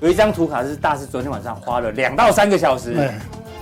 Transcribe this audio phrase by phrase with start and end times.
[0.00, 3.10] 有一张图卡是大师昨天晚上花了两到三个小时，对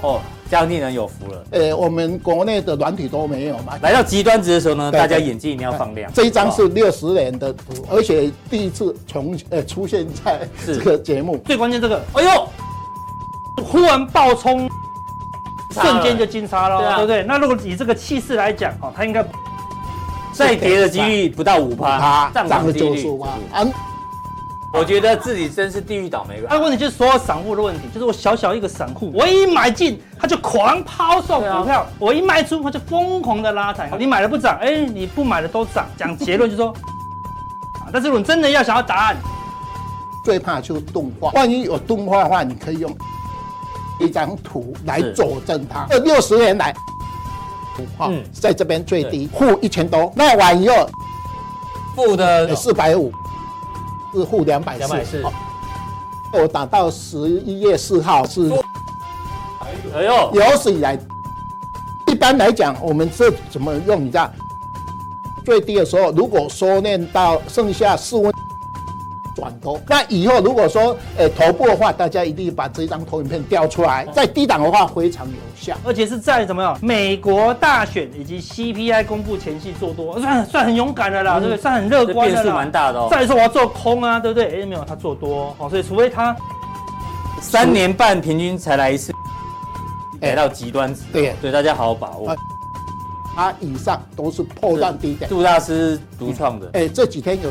[0.00, 1.44] 哦，这样令人有福了。
[1.52, 3.78] 呃，我们国内的软体都没有嘛。
[3.80, 6.10] 来到极端值的时候呢，对大家眼睛一定要放亮。
[6.12, 11.38] 这一张是六十年的图，而且第一次从呃出现在这个节目。
[11.44, 12.48] 最关键这个，哎呦，
[13.64, 14.68] 忽然爆冲，
[15.72, 17.22] 瞬间就金叉了，对不对？
[17.22, 19.28] 那如果以这个气势来讲，哦，它应该好
[20.32, 23.38] 再跌的几率不到五趴，它涨了涨几率九十五啊！
[23.52, 23.66] 啊，
[24.72, 26.48] 我觉得自己真是地狱倒霉吧。
[26.50, 33.90] 那问题就是所有散户的问题，就是我小小一个散户，我一买进他就狂抛售股票，我一卖出他就疯狂的拉抬。
[33.98, 35.86] 你买了不涨，哎，你不买的都涨。
[35.98, 36.70] 讲结论就是说，
[37.74, 39.16] 啊但是如果你真的要想要答案，
[40.24, 42.90] 最怕就是动画，万一有动画的话，你可以用
[44.00, 45.86] 一张图来佐证它。
[45.90, 46.74] 这六十年来，
[47.96, 48.22] 哈、嗯。
[48.32, 50.88] 在这边最低负一千多，那完以后
[51.94, 53.12] 负的四百五，
[54.14, 55.22] 是负两百两百四，
[56.32, 58.50] 我打到十一月四号是
[59.94, 60.98] 哎呦，有史以来，
[62.06, 64.02] 一般来讲，我们这怎么用？
[64.04, 64.30] 你知道，
[65.44, 68.32] 最低的时候，如果收敛到剩下四温
[69.42, 75.76] 转多，那以后如果说，呃，头部的话，大家一定把这张投影片调出来，在低档的话非常有效。
[75.84, 76.78] 而且是在怎么样？
[76.80, 81.60] 美国大选以及 CPI 公布前夕做多，算算很勇敢的啦，对不对？
[81.60, 82.70] 算很乐观的嗯这变数蛮。
[82.70, 83.08] 大的哦。
[83.10, 84.62] 再来说我要做空啊，对不对？
[84.62, 86.36] 哎，没有，他做多哦，所以除非他
[87.40, 89.12] 三年半平均才来一次，
[90.20, 92.36] 来到极端值，对对，大家好好把握啊。
[93.34, 95.28] 它以上都是破断低点。
[95.28, 97.50] 杜大师独创的，哎，这几天有，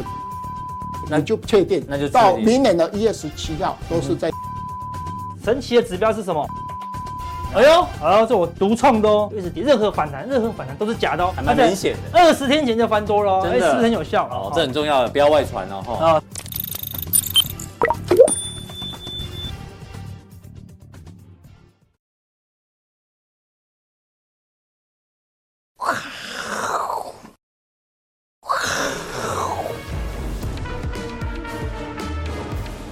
[1.11, 4.31] 那那就确定，那就定到明年的一月十七号都是在。
[5.43, 6.47] 神奇的指标是什么？
[7.53, 12.17] 哎呦，哎呦，这我独创的哦，一直跌，任何反弹，任何反弹都是假的哦，还蛮明显的。
[12.17, 14.25] 二十天前就翻多了哦，真的哎，是不是很有效？
[14.31, 15.83] 哦，这很重要的，不要外传哦。
[15.85, 16.05] 哈。
[16.05, 16.21] 啊，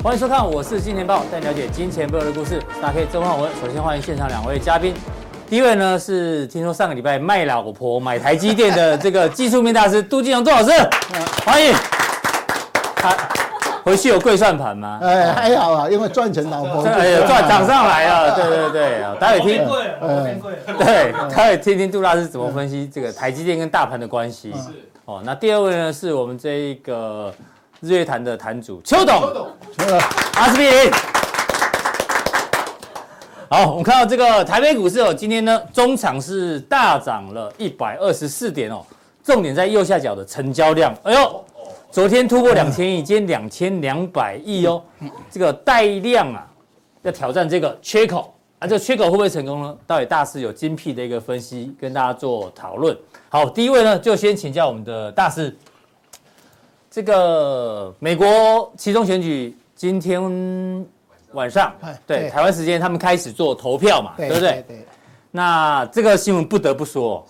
[0.10, 2.60] 欢迎收看，我是金钱豹，带你了解金钱背后的故事。
[2.82, 4.92] 大家可以曾焕文，首先欢迎现场两位嘉宾。
[5.48, 10.72] 第一位呢是听说上个礼拜卖老婆买台积电的这个技术面大师杜金龙杜老师，
[11.46, 11.72] 欢 迎。
[12.96, 13.16] 他
[13.86, 14.98] 回去有跪算盘吗？
[15.04, 16.82] 哎，还好啊，因为赚钱老婆。
[16.86, 19.48] 哎呀，赚涨上来了，对对对，待会听。
[19.50, 24.52] 变贵了，对，他也听听杜大师怎么分析这个台积电跟大盘的关系。
[24.54, 24.72] 是
[25.06, 27.32] 哦，那第二位呢是我们这一个
[27.82, 29.24] 日月潭的坛主邱董，
[30.34, 30.92] 阿司匹林。
[33.50, 38.86] 好，我们看到这个台北股市哦，今天呢中场是大涨了一百二十四点哦，
[39.24, 40.94] 重点在右下角的成交量。
[41.04, 41.46] 哎呦，
[41.90, 44.84] 昨天突破两千亿，今天两千两百亿哦，
[45.32, 46.46] 这个带量啊
[47.04, 48.34] 要挑战这个缺口。
[48.60, 49.78] 啊，这个缺口会不会成功呢？
[49.88, 52.94] 到底大师有精辟的一个分析，跟大家做讨论。
[53.30, 55.56] 好，第一位呢，就先请教我们的大师。
[56.90, 60.22] 这个美国其中选举今天
[61.34, 61.72] 晚上，
[62.08, 64.64] 对对台湾时间，他们开始做投票嘛，对不对？
[64.68, 64.86] 对。
[65.32, 67.24] 那这个新闻不得不说，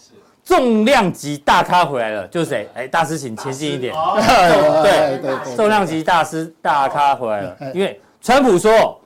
[0.46, 2.70] 重量级大咖回来了，就是谁？
[2.74, 3.94] 哎，大师请前进一点。
[4.81, 8.97] 对对对重量级大师大咖回来了嗯，因为川普说，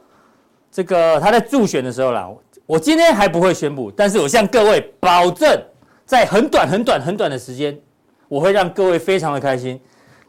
[0.72, 2.30] 这个他在助选的时候啦，
[2.68, 5.60] 我今天还不会宣布，但是我向各位保证，
[6.06, 7.76] 在很短很短很短的时间，
[8.28, 9.82] 我会让各位非常的开心。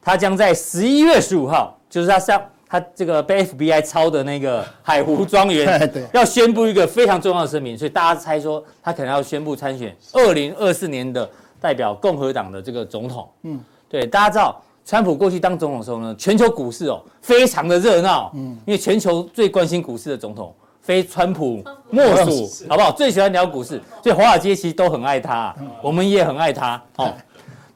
[0.04, 11.28] 他将在十一月十五号，就是他上他这个被 FBI 抄的那个海湖庄园， 要宣布一个非常重要的声明，所以大家猜说他可能要宣布参选二零二四年的
[11.60, 13.28] 代表共和党的这个总统。
[13.44, 22.92] 嗯，对，大家知道川普过去当总统的时候呢，全球股市哦非常的热闹，嗯，因为全球最关心股市的总统非川普莫属，好不好？
[22.92, 27.10] 最喜欢聊股市，所以华尔街其实都很爱他，我们也很爱他，哦。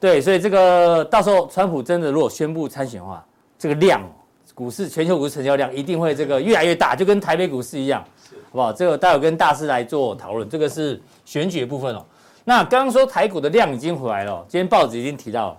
[0.00, 3.24] 对，所以这个到时候川普真的如果宣布参选的话，
[3.58, 4.00] 这个量，
[4.54, 8.72] 股市全球股市成交量一定会这个越来越大，就跟台北股市一样，好不好？
[8.72, 12.04] 这个待会跟大师来做讨论，这个是选举的部分哦。
[12.44, 15.58] 那刚刚说台股的量已经回来了，今天报纸已经提到了，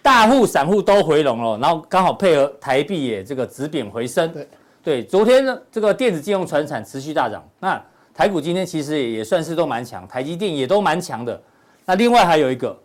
[0.00, 4.32] 大户散户都回笼了，然后刚好配合台币也这个止贬回升。
[4.32, 4.48] 对，
[4.84, 7.82] 对，昨天呢这个电子金融船产持续大涨，那
[8.14, 11.42] 台股今天其实也也算是都蛮强，台积电也都蛮强的。
[11.84, 12.78] 那另外还有一个。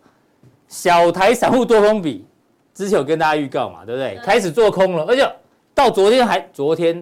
[0.68, 2.26] 小台散户多空比，
[2.74, 4.18] 之前有跟大家预告嘛，对不对？
[4.24, 5.30] 开始做空了，而且
[5.74, 6.94] 到昨天还昨天，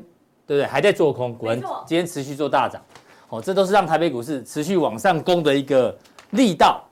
[0.46, 0.66] 对不对？
[0.66, 2.80] 还在做空，果然今天持续做大涨，
[3.28, 5.96] 哦，这都是让台北股市持续往上攻的一个
[6.30, 6.82] 力道。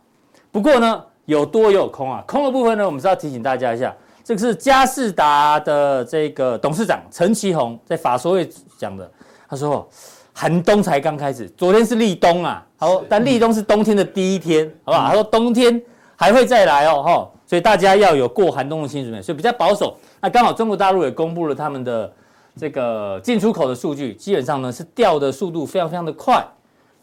[0.51, 2.25] 不过呢，有多也有空啊。
[2.27, 3.95] 空的部分呢，我们是要提醒大家一下，
[4.25, 9.11] 这个是佳士达的这个董事长陈其宏在法说会讲的，
[9.49, 9.87] 他说
[10.33, 15.09] 寒冬才刚开始，昨天是立冬啊，好，但立冬是冬天的第一天，好不好？
[15.09, 15.81] 他说冬天
[16.21, 19.97] 还会再来哦，哈，所以大家要有过寒冬的心理准备，所以比较保守。
[20.21, 22.13] 那刚好中国大陆也公布了他们的
[22.55, 26.47] 这个进出口的数据，基本上呢是掉的速度非常非常的快。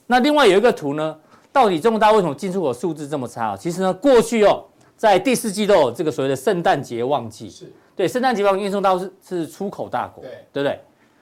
[0.06, 1.18] 那另外有一个图呢。
[1.50, 3.58] 到底中国大陆为什么进出口数字这么差啊？
[3.58, 4.64] 其实呢，过去哦，
[4.96, 10.80] 在第四季都有这个所谓的圣诞节旺季，是对圣诞节旺季，因为中国大陆是是出口大国，对对不对？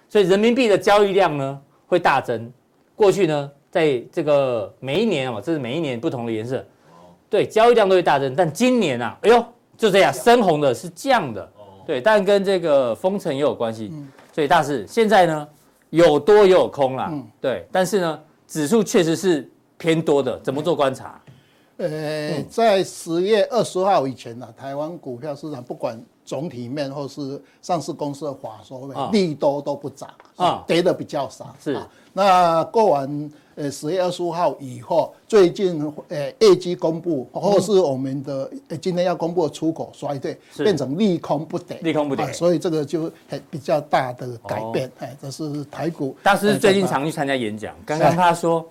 [0.10, 1.58] 所以人民币的交易量呢
[1.88, 2.52] 会大增。
[2.98, 6.66] 过去呢，在这个每一年哦，这是每一年不同的颜色，
[7.36, 8.34] 对，交易量都会大增。
[8.36, 9.46] 但今年啊，哎呦，
[9.78, 11.52] 就这样，深红的是降的，
[11.86, 13.92] 对，但跟这个封城也有关系。
[14.34, 15.48] 所以大势现在呢，
[15.90, 17.12] 有多也有空啦，
[17.42, 19.50] 对，但是呢，指数确实是。
[19.78, 21.22] 偏多的怎么做观察？
[21.76, 31.54] 呃，在十月二十号以前呢、啊，台湾股票市场不管总体面或是上市公司的法说会，利多都不涨啊，跌的比较少。
[31.62, 38.50] 是、啊，那过完呃十月二十五号以后，最近呃业绩公布，或是我们的
[38.82, 44.92] 今天要公布的出口衰退，变成利空不跌，利空不跌、啊，所以这个就很比较大的改变。
[45.00, 46.16] 哎、哦，这是台股。
[46.22, 48.66] 大师最近常去参加演讲，刚刚他说。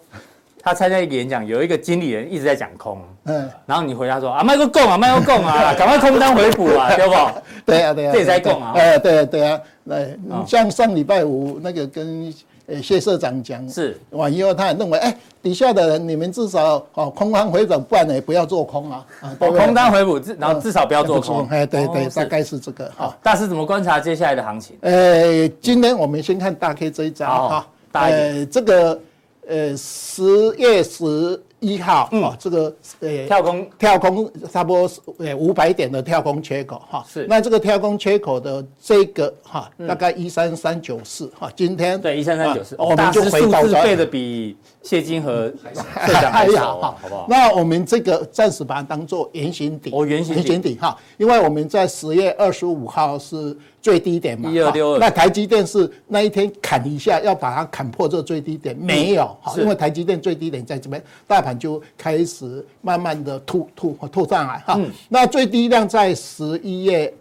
[0.66, 7.12] 他参加一个演讲，有一个经理人一直在讲空，嗯，然后你回答说啊，卖个供啊，卖个供啊， 赶快空单回补啊，对不？
[7.70, 12.32] 对啊，对啊，这也在供啊，哎，对啊，对啊，那像上礼拜五那个跟
[12.66, 19.06] 呃谢社长讲，是完以后他也认为，哎，底下的人你们至少哦空单回补，不然呢也不要做空啊，
[19.38, 22.90] 我空单回补，至然后至少不要做空，哎，对对，大概是这个。
[22.96, 24.76] 好，大师怎么观察接下来的行情？
[24.80, 29.00] 呃，今天我们先看大 K 这一张哈，呃，这个。
[29.46, 30.22] 呃，十
[30.56, 33.66] 月十一号，嗯、哦，这个呃跳空。
[33.78, 37.26] 跳空差不多呃五百点的跳空缺口哈，是。
[37.28, 45.52] 那这个跳空缺口的这个哈，大概一三三九四哈，今天对一三三九四，我们就回到这背的比谢金河
[45.94, 47.26] 还少，好不好？
[47.28, 53.56] 那我们这个暂时把它当做圆形底，哦，圆形圆形底哈，因为我们在十月二十五号是。
[53.84, 54.98] 最低点嘛，一二六二。
[54.98, 64.78] 那台积电是那一天砍一下，要把它砍破这个最低点，没有，因为台积电最低点在这边，大盘就开始慢慢的吐吐吐上来哈。
[65.08, 67.12] 那最低量在十一月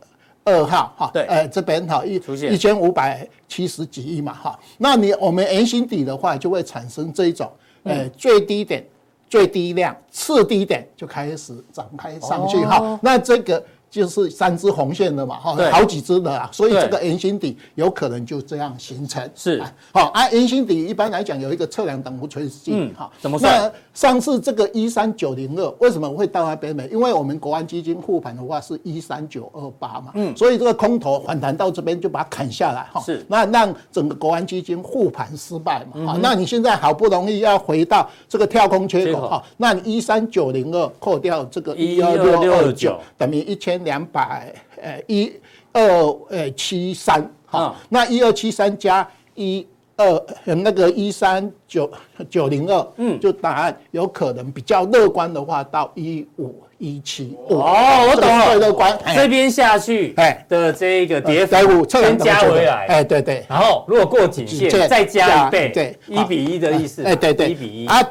[0.44, 2.22] 二号哈，对，呃这边哈一
[2.52, 4.60] 一千五百七十几亿嘛哈。
[4.78, 7.52] 那你我们圆形底的话，就会产生这一种，
[7.84, 8.86] 呃最低点、
[9.30, 13.00] 最低量、次低点就开始展开上去哈。
[13.02, 13.64] 那这个。
[13.94, 19.30] 就是三支红线的嘛，哈，好几支的啊，所以这个圆形底有可能就这样形成。
[19.36, 19.62] 是，
[19.94, 23.72] 好啊，圆形底一般来讲有一个测量等幅垂直径，哈，怎么算？
[23.94, 26.84] 上次这个一三九零二为什么会到那边呢？
[26.92, 43.83] 因为我们国安基金护盘的话是一三九二八嘛，嗯，所以这个空头反弹到这边就把它砍下来，哈，是，那让整个国安基金护盘失败嘛，好，那你现在好不容易要回到这个跳空缺口，哈，那你一三九零二扣掉这个一二六二九，等于一千。
[43.84, 45.32] 两百呃一
[45.72, 45.82] 二
[46.30, 49.66] 呃七三好，那一二七三加一
[49.96, 51.92] 二那个一三九
[52.30, 57.38] 九零二，嗯，就答案有可能比较乐观的话到一五一七。
[57.50, 67.86] 五哦，我懂了，乐观这边下去哎的这个跌幅先加回来，哎对对，然后如果过颈线再加一倍，对，一比一的意思，哎对对，一比一。
[67.88, 68.02] 啊。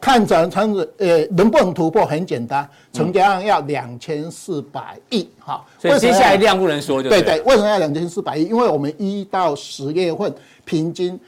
[0.00, 8.44] 看涨成呃能不能突破很简单，成交量要两千四百亿哈，所以接下来量不能说就对对，为什么要两千四百亿？
[8.44, 11.20] 因为我们一到十月份平均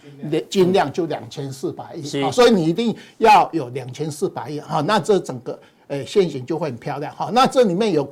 [0.49, 2.03] 金量就两千四百亿，
[2.33, 7.31] 所以你一定要有两千四百亿哈，那这整个呃线型就会很漂亮哈。
[7.33, 8.11] 那这里面有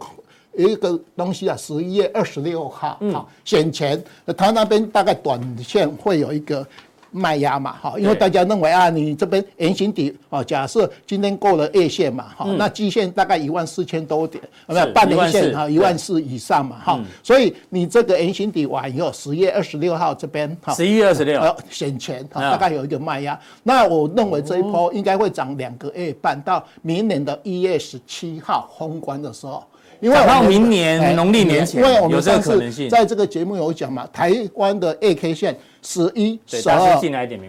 [0.57, 4.02] 有一个东西啊，十一月二十六号哈，选前
[4.37, 6.67] 它那边大概短线会有一个。
[7.11, 14.93] 卖压嘛，哈，因为大家认为啊，你这边圆形底啊，假设今天过了月线嘛，哈，那基线大概一万四千多点，有没有？
[14.93, 29.64] 半年线哈，一万四以上嘛，哈，所以你这个圆形底完以后，十月二十六号这边哈，十一月二十六，选前大概有一个卖压，那我认为这一波应该会涨两个月半，到明年的一月十七号封关的时候，
[30.00, 35.57] 因为到明年农历年前，因为我们上次在这个节目有讲嘛，台湾的 A K 线。
[35.83, 37.00] 十一、十二，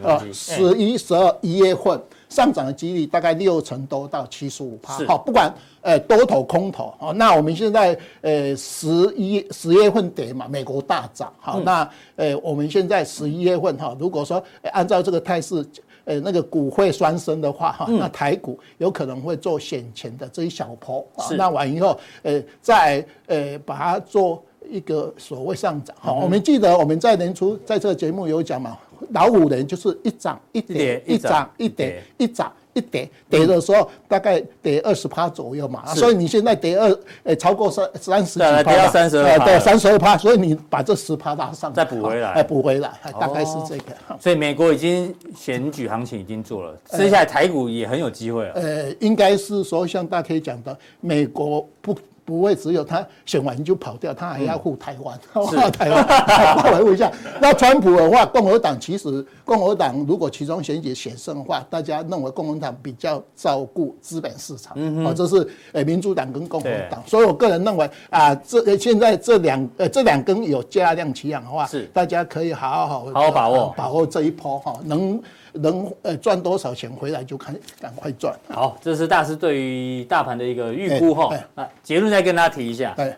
[0.04, 4.94] 呃，十一、十二一月份上涨的几率大概六成多到七十五趴。
[5.06, 14.42] 好，不管呃多头空头，好，那我们现在呃十一十月份跌嘛，美国大涨，好，那呃我们现在十一月份哈，如果说
[14.72, 15.62] 按照这个态势，
[16.06, 26.14] 呃那个股会双升的话哈，那台股有可能会做险前的这一小波啊，那完以后呃再呃把它做一个所谓上涨哈。
[26.14, 28.78] 我们记得我们在年初在这个节目有讲嘛，
[29.10, 32.52] 老五人就是一涨一跌，一涨一跌，一涨。
[32.74, 43.96] 一跌跌的时候，大概跌二十趴左右嘛，所以你现在跌二，诶，超过三三十几趴，跌到三十二，对，三十二趴，所以你把这十趴拉上，再补回来，哎，补回来，大概是这个。
[44.20, 48.54] 所以美国已经选举行情已经做了，接下来台股也很有机会了。
[48.54, 51.96] 呃，应该是说像大 K 讲的，美国不。
[52.24, 57.12] 不会只有他选完就跑掉，他还要护台湾，护、嗯、台湾，维护一下。
[57.42, 67.04] 那川普的话，共和党其实共和党如果其中选举险胜的话，大家认为共和党比较照顾资本市场，嗯哼，这是呃民主党跟共和党。
[67.06, 75.22] 所以我个人认为啊，这现在这两呃这两根有价量齐扬的话，是大家可以好好好好好把握把握这一波哈，能。
[75.54, 78.38] 能呃赚多少钱回来就看赶快赚。
[78.50, 81.30] 好，这是大师对于大盘的一个预估哈。
[81.56, 82.94] 那结论再跟大家提一下。
[82.96, 83.14] 对，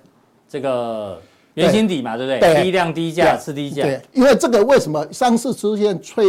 [0.50, 1.22] 这个
[1.54, 2.64] 原心底嘛，对不对？
[2.64, 3.84] 低量低价是低价。
[3.84, 6.26] 对，因为这个为什么上次出现最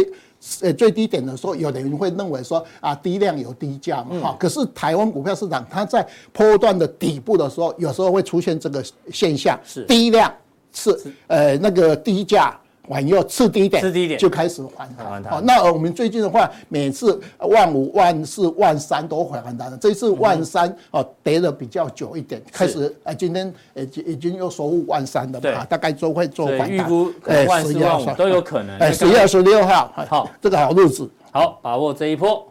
[0.61, 4.37] 呃最低点的时候，有的人会认为说啊低量有低价嘛哈。
[4.39, 10.31] 可是台湾股票市场它在波段的底部的时候，有时候会出现这个现象，是低量
[10.71, 12.59] 是呃那个低价。
[12.87, 15.23] 往右次低点，次低点就开始反弹。
[15.23, 19.77] 好，那我们最近的话，每次万五、万四、万三都反弹了。
[19.77, 26.69] 这次万三哦，跌的比较久一点，开始呃，今天已经已经又收复万三了嘛，大概都会做反弹。
[26.69, 28.77] 预估哎，万四万五都有可能。
[28.79, 32.45] 哎，十月二十六号，好，这个好日子，好把握这一波。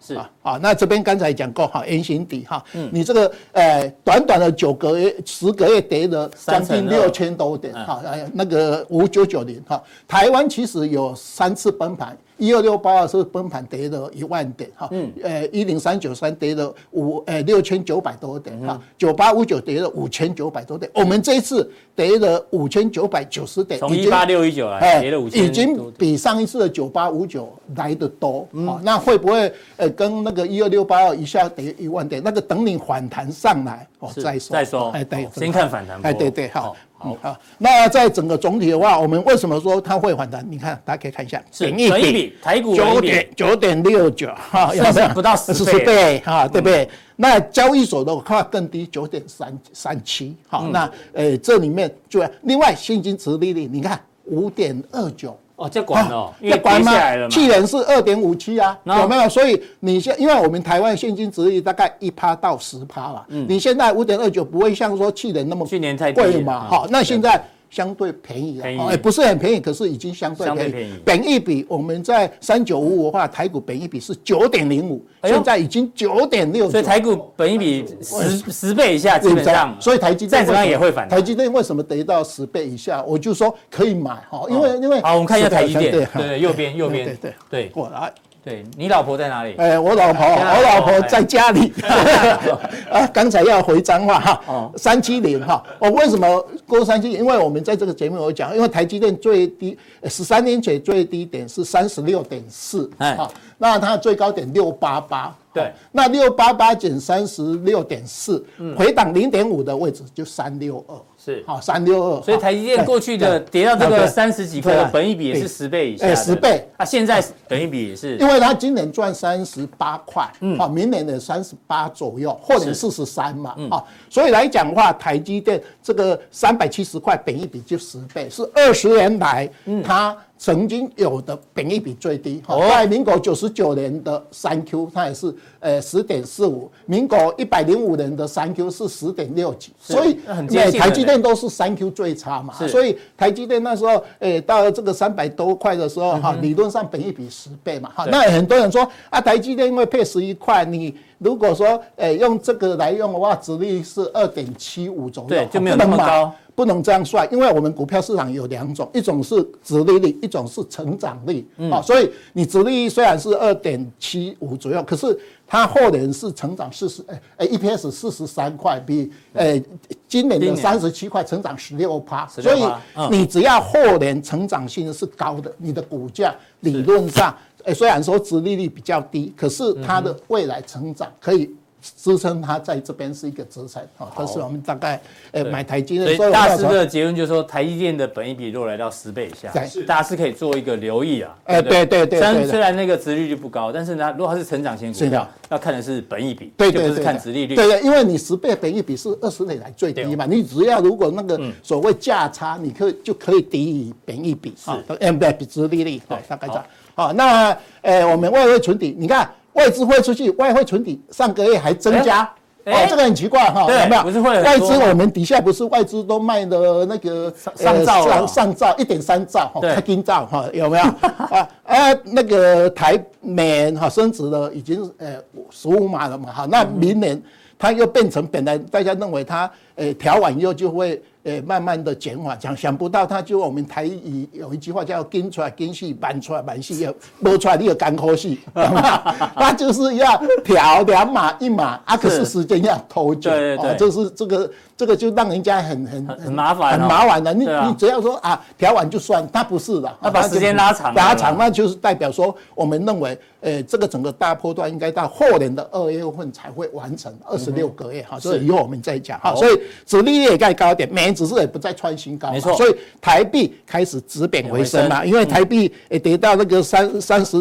[0.00, 0.14] 是。
[0.14, 8.02] 啊，好，那这边刚才讲过哈，圆形底哈，嗯，你这个呃，短短的九个月、十个月跌了将近六千多点哈，
[8.32, 12.16] 那个五九九零哈，台湾其实有三次崩盘。
[12.38, 32.22] 一二六八二是崩盘跌了一万点哈，嗯，呃一零三九三跌了五呃六千九百多点哈，九八五九跌了五千九百多点，我们这一次跌了五千九百九十点，从一八六一九来跌了五千，已经比上一次的九八五九来的多，嗯，那会不会呃跟那个一二六八二一下跌一万点？
[32.24, 36.76] 那个等你反弹上来哦再说，再说，哎对，先看反弹，哎对对好。
[36.98, 40.44] 好啊，那在整个总体的话，我们为什么说它会反弹？
[40.50, 45.52] 你看，大家可以看一下，是本益比，台股九点九点六九哈，要不要不到十
[45.84, 46.88] 倍哈，对不对？
[47.14, 55.38] 那交易所的话更低，九点三三七，好，那呃这里面就另外现金殖利率，你看五点二九。
[55.58, 56.92] 哦，这管哦，这管吗？
[57.28, 59.28] 去年是二点五七啊，有没有？
[59.28, 66.66] 所以你现，因为我们台湾现金值率大概一趴到十趴啦，嗯，你现在五点二九不会像说去年那么去年太贵嘛？
[66.68, 67.42] 好，那现在。
[67.70, 70.98] 相对便宜了，哎，不是很便宜，可是已经相对便宜。
[71.04, 81.18] 本一比我们在三九五五的话，台股本一比是九点零五，现在已经九点六，所以台股本一比十十倍以下基本上，所以台积电再怎么样也会反弹。
[81.18, 83.02] 台积电为什么得到十倍以下？
[83.04, 88.12] 我就说可以买哈，因为因为好，我们看一下台积电，对，右边右边，对对对，过来。
[88.48, 89.54] 对，你老婆在哪里？
[89.58, 91.70] 哎，我老婆，我老婆在家里。
[92.90, 94.42] 啊，刚才要回彰化哈。
[94.46, 94.72] 哦。
[94.74, 97.18] 三七零哈，我为什么过三七零？
[97.18, 103.18] 因为我们在这个节目有讲，因为台积电最低十三年前最低点是三十六点四，哎，
[103.58, 105.36] 那它最高点六八八。
[105.52, 108.42] 对，那六八八减三十六点四，
[108.78, 110.94] 回档零点五的位置就三六二。
[111.22, 111.44] 是。
[111.46, 116.66] 好三六二，所以台积电过去的跌到这个三十几块的本一比也是十倍以下，十倍。
[116.76, 130.16] 啊，现在本一比也是，因为它今年赚三十八块，嗯，好，明年的三十八左右，或者四十三嘛，啊，所以来讲的话，台积电这个三百七十块本一比就十倍，是二十年来，嗯，它。
[130.38, 140.16] 曾经有的本益比最低，在民国九十九年的三 Q，它也是呃十点四五，民国一百零五年的三 Q 是十点六几，所以
[140.48, 156.32] 每台积电都是三 Q 最差嘛，所以台积电那时候诶到了这个三百多块的时候哈，理论上本益比十倍嘛，哈，那很多人说啊台积电因为配十一块，你如果说诶用这个来用的话，殖利率是二点七五左右，对，就没有那么高。
[156.58, 161.48] 不能这样算，因为我们股票市场有两种，一种是殖利率，一种是成长率。
[161.56, 169.62] 嗯，啊，所以你殖利率虽然是二点七五左右，可是它后年是成长四十，哎哎，EPS 四十三块，比哎
[170.08, 172.64] 今年的三十七块成长十六趴，所以
[173.08, 181.54] 你只要后年成长性是高的，你的股价理论上，哎，虽然说殖利率比较低，可是它的未来成长可以。
[181.80, 186.16] 支撑它在这边是一个支撑啊，这是我们大概呃买台积电。
[186.16, 189.52] 所以大师的结论就是说，台积电的本益比如果来到十倍以下，
[189.86, 191.36] 大家是可以做一个留意啊。
[191.44, 192.18] 哎，对对对。
[192.18, 197.54] 虽然虽然那个殖利率不高，但是呢，如果它是成长型股票，要看的是本益比，对，不是看殖利率。
[197.54, 206.64] 对对，因为你十倍本益比是二十年来最低嘛，你只要如果那个所谓价差，你可以就可以低于本益比啊，嗯，不，比殖利率，对，大概这样。
[206.94, 209.30] 好，那呃，我们外汇存底，你看。
[209.58, 212.22] 外资汇出去，外汇存底上个月还增加，
[212.64, 214.02] 哦，这个很奇怪哈，有没有？
[214.02, 220.84] 不是会外资我们底下不是外资都卖的那个上兆上上兆一点三兆哈，开金兆哈，有没有？
[221.34, 225.16] 啊啊，那个台美元哈升值了，已经呃
[225.50, 227.20] 十五码了嘛，哈，那明年
[227.58, 231.02] 它又变成本来大家认为它呃调完以后就会。
[231.24, 247.34] 呃，慢慢的减缓，想想不到，他就我们台语有一句话叫“跟出来跟戏，搬出来搬戏，要摸出来你有干口戏”， 他就是要调两码一码，啊，可是时间要拖久，对对对，就是这个这个就让人家很很很麻烦，很麻烦的。
[247.34, 259.18] 你你只要说啊，调完就算，他不是的，他把时间拉长，拉长，那就是代表说，我们认为，呃，这个整个大波段应该到后年的二月份才会完成，二十六个月哈，所以以后我们再讲。
[259.18, 261.08] 哈，所以殖利率也该高一点，每。
[261.18, 267.36] 只是也不再创新高，没错，所以台币开始止贬回升嘛，因为台币也跌到那个三三十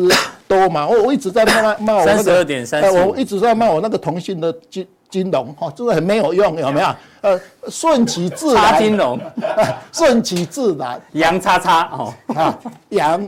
[0.48, 6.88] 多嘛，我我一直在骂骂我那个，三十二点三，我一直在骂我那个同性的金金融哈，这个很没有用，有没有？
[7.22, 8.78] 呃，顺其自然。
[8.78, 9.20] 金融，
[9.92, 11.02] 顺其自然。
[11.14, 12.58] 羊叉叉哦，啊，
[12.90, 13.28] 羊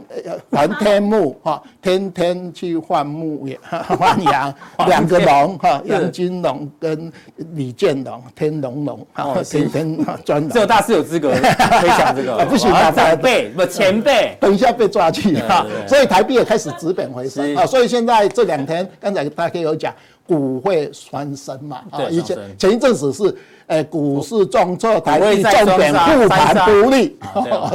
[0.52, 3.60] 还天木哈，天天去换木羊，
[3.98, 4.54] 换羊，
[4.86, 7.12] 两个龙哈，杨金龙跟
[7.54, 10.48] 李建龙，天龙龙哈，天天专。
[10.50, 15.66] 只有大师有资格可以讲这个，不行，长辈不前辈，等一下被抓去哈。
[15.88, 19.94] 所以台币也开始止本回升啊，所以现在这两天，刚才大家有讲。
[20.30, 23.36] 股会双升嘛，啊，以前前一阵子是，
[23.70, 27.16] 呃，股市重挫，台币重贬，护盘不利，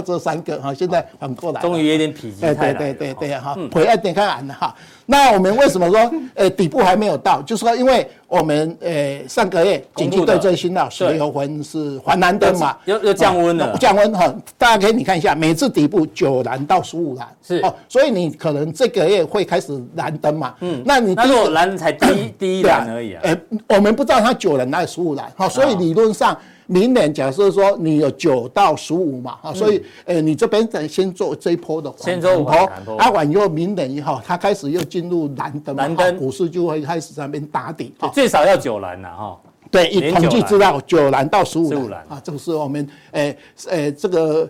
[0.04, 4.74] 这三个哈，现在反过来，终于有点否极泰来，对对对对哈，回来点看哈。
[5.06, 7.40] 那我们为什么说， 呃，底部还没有到？
[7.42, 14.34] 就是说，因为我们呃上个月经济对最新的十月份是黄蓝灯嘛，又又降温了，降温哈。
[14.58, 17.60] 大家可以你看一下，每次底部九蓝到十五蓝是。
[17.60, 20.54] 哦，所以你可能这个月会开始蓝灯嘛。
[20.60, 23.21] 嗯，那你那如果蓝才第一 第一蓝而已啊。
[23.23, 23.36] 呃，
[23.76, 26.36] 我们不知道它九蓝还是十五蓝，好，所以理论上。
[26.66, 32.54] 明年假设说你有九到十五嘛，啊，所以，呃，你这边等先做这一波的，先做五波，
[32.97, 39.38] 啊完以后，明年以后，它开始又进入蓝灯，蓝灯，股市就会开始在那边打底，最少要九蓝了哈。
[39.70, 44.49] 对，以统计资料，九蓝到十五蓝啊，这个是我们，诶诶，这个。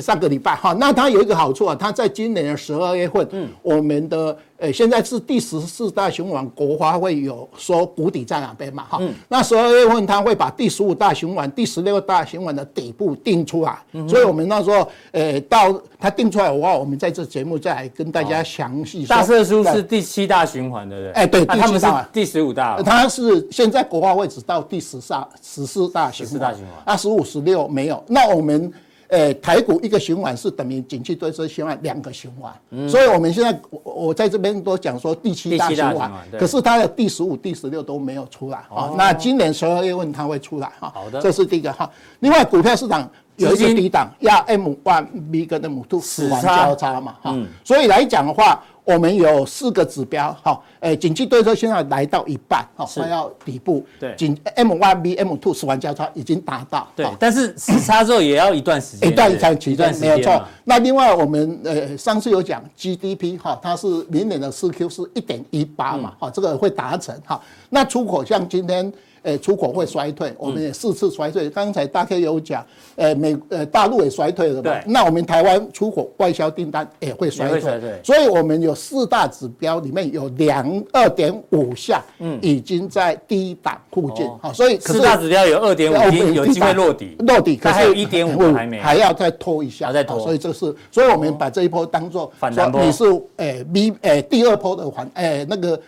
[0.00, 19.14] 上个礼拜哈，那它有一个好处啊，它在今年的十二月份，嗯，我们的呃现在是第十四大循环，国花会有说谷底在哪边嘛哈，嗯，那十二月份它会把第十五大循环、第十六大循环的底部定出来，嗯，所以我们那时候呃到它定出来的话，我们在这节目再来跟大家详细说。
[19.14, 20.98] 大色书是第七大循环对。
[20.98, 21.12] 不对？
[21.12, 28.72] 哎对，第七大，第十五大，它是现在国花会只到第十三、十四大循环，十四大循环，那十五、十六没有，那我们。
[29.08, 38.68] 呃，台股一个循环是等于景气对升循环两个循环，嗯、所以我们现在我我在这边都讲说第七大循环，可是它的第十五、第十六都没有出来啊。
[38.70, 40.92] 哦、那今年十二月份它会出来哈。
[40.94, 41.90] 好的，这是第一个哈。
[42.20, 48.62] 另外，股票市场有一个低档要 M one B 跟 M two 死亡交叉嘛哈，所以来讲的话。
[48.88, 60.42] 我们有四个指标，哈，诶，景气对策现在来到一半，哈，快要底部，对，景 M one B M two 死亡交叉已经达到，对，但是死叉之后也要一段时间，一段长期间没有错。
[60.64, 67.38] 那另外我们呃上次有讲 GDP 哈，它是明年的四 Q 是一点一八嘛，哈，这个会达成哈。
[67.68, 68.90] 那出口像今天。
[69.28, 71.50] 诶，出口会衰退，我们也四次衰退。
[71.50, 72.64] 刚才大 K 有讲，
[72.96, 74.72] 诶，美呃大陆也衰退了嘛？
[74.86, 77.60] 那我们台湾出口外销订单也会衰退。
[78.02, 84.26] 所以我们有四大指标里面有两二点五项，嗯，已经在低档附近。
[84.40, 87.56] 好，所以四大指标有二点五有机会落底，落底。
[87.56, 90.18] 可是还有一点五还没，还要再拖一下，再拖。
[90.20, 92.82] 所以这是，所以我们把这一波当做反弹波。
[92.82, 93.04] 你是
[93.36, 95.78] 诶 B 诶第二波的环诶那个。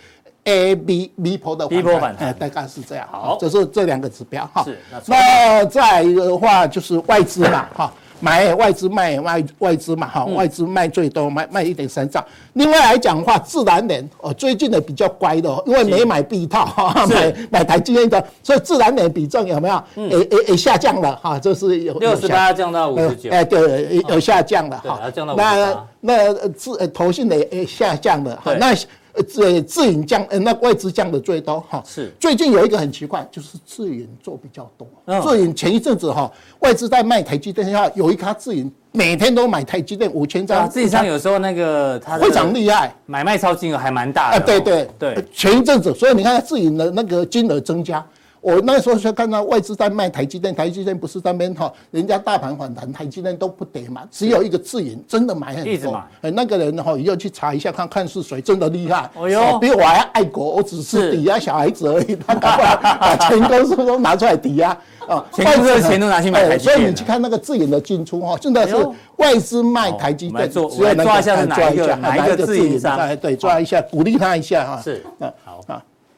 [0.44, 3.06] A B B 波的反弹，哎，大概是这样。
[3.10, 4.64] 好，这是这两个指标哈。
[4.64, 12.24] 是，那再一个的话就是外资嘛，哈，买外资卖外外资嘛，哈，外资卖最多，卖卖一点三兆。
[12.54, 19.82] 另外来讲的话，自然人哦，最近的比较乖的，因为没买必套，哈，买买台积电的，所以自然人比重有没有？
[19.94, 25.00] 也也也，下降了哈，这是有六十八降到五十九，哎，对，有下降了哈。
[25.36, 28.74] 那那自投信的也下降了，哈，那。
[29.12, 31.82] 呃，自自营降，呃，那外资降的最多哈。
[31.86, 32.12] 是。
[32.18, 34.86] 最近有一个很奇怪，就是自营做比较多。
[35.06, 40.68] 嗯、自营前一阵子哈，外资在卖台积电，下有一家自营每天都买台积电五千张。
[40.68, 45.24] 自营商有时候那个他非常厉害，买卖超金额还蛮大的、对对对。
[45.32, 48.04] 前一阵子，所以你看自营的那个金额增加。
[48.40, 59.10] 我那时候就看到外资在卖台积电，台积电不是在那边哈，人家大盘反弹，台积电都不跌嘛，只有一个自营真的买很多，那个人哈，以后去查一下，看看是谁，真的厉害。
[59.14, 64.70] 哦哟，比我还爱国，我只是抵押小孩子而已，他把把全公司都拿出来抵押
[65.06, 66.76] 啊， 外资的钱都拿去买台积电。
[66.76, 68.74] 所以你去看那个自营的进出哈，真的是
[69.16, 74.80] 外资卖台积电，只要抓一下是哪一个哪一个自营商，对，抓一下，鼓励他一下哈。
[74.82, 75.04] 是。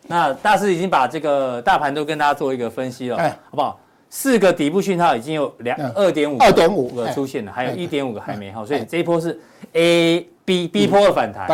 [0.07, 3.79] 那大师已经把这个大盘都跟大家做一个分析了，哎，好不好？
[4.11, 9.41] 四个底部讯号已经有两二点五二点五个出现了，还有一点五个还没哈，所以这一波是
[9.73, 11.49] A B B 波的反弹，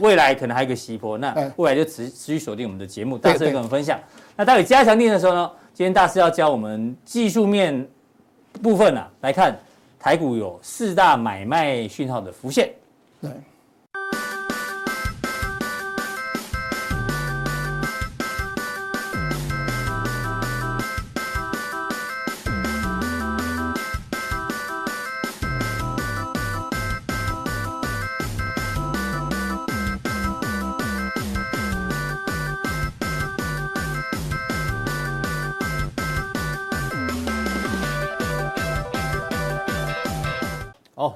[0.00, 3.98] 未来可能还有一个 C 波，那未来就持持续锁定我们的节目，大师会跟我们分享。
[4.36, 7.84] 那待会加强定的时候呢，今天大师要教我们技术面
[8.62, 9.58] 部分啊，来看
[9.98, 12.70] 台股有四大买卖讯号的浮现，
[13.20, 13.30] 对。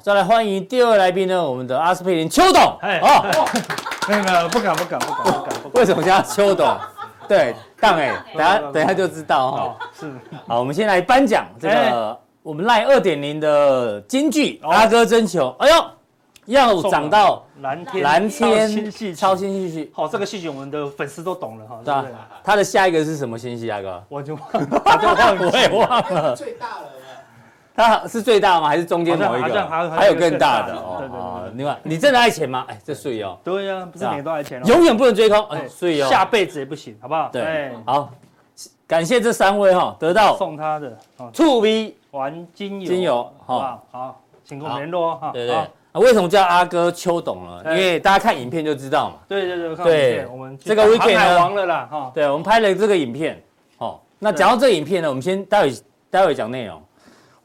[0.08, 2.78] 再来欢迎第二位来宾呢，我们的阿司匹林邱董。
[2.80, 3.22] 哎，哦，
[4.08, 5.22] 没有没有，不敢不敢不敢
[5.62, 5.72] 不敢。
[5.74, 6.66] 为什么叫邱董？
[7.28, 9.76] 对，当哎，等下等下就知道哈。
[10.00, 10.10] 是。
[10.46, 15.54] 好，我们先来颁奖这个我们 LINE 二点零的金句，阿哥征求。
[15.58, 15.84] 哎呦，
[16.46, 19.92] 要涨到蓝天蓝天超新戏剧。
[19.94, 21.80] 好，这个戏剧我们的粉丝都懂了哈。
[21.84, 22.06] 对啊。
[22.42, 23.70] 他的下一个是什么新戏？
[23.70, 24.02] 阿哥？
[24.08, 26.34] 我就忘了，我就忘了，我也忘了。
[26.34, 26.88] 最大了。
[27.78, 28.66] 它是最大吗？
[28.66, 29.64] 还是中间某一个？
[29.68, 30.96] 还有更大的哦。
[30.98, 31.52] 对对对。
[31.54, 32.66] 另外，你真的爱钱吗？
[32.68, 33.38] 哎，这税哦。
[33.44, 34.64] 对呀，不是每个都爱钱哦。
[34.66, 36.08] 永远不能追空，哎，税哦。
[36.08, 37.28] 下辈子也不行，好不好？
[37.32, 37.70] 对。
[37.86, 38.10] 好，
[38.84, 40.98] 感谢这三位哈，得到送他的
[41.32, 45.30] 醋 V 玩精油，精油好，好，请跟我们联络哈。
[45.32, 45.56] 对对。
[45.92, 47.62] 为什么叫阿哥邱董呢？
[47.66, 49.16] 因为大家看影片就知道嘛。
[49.28, 52.10] 对对对，对，我们这个 weekend 呢，王了啦哈。
[52.12, 53.40] 对，我们拍了这个影片，
[53.78, 55.72] 哦，那讲到这个影片呢，我们先待会
[56.10, 56.82] 待会讲内容。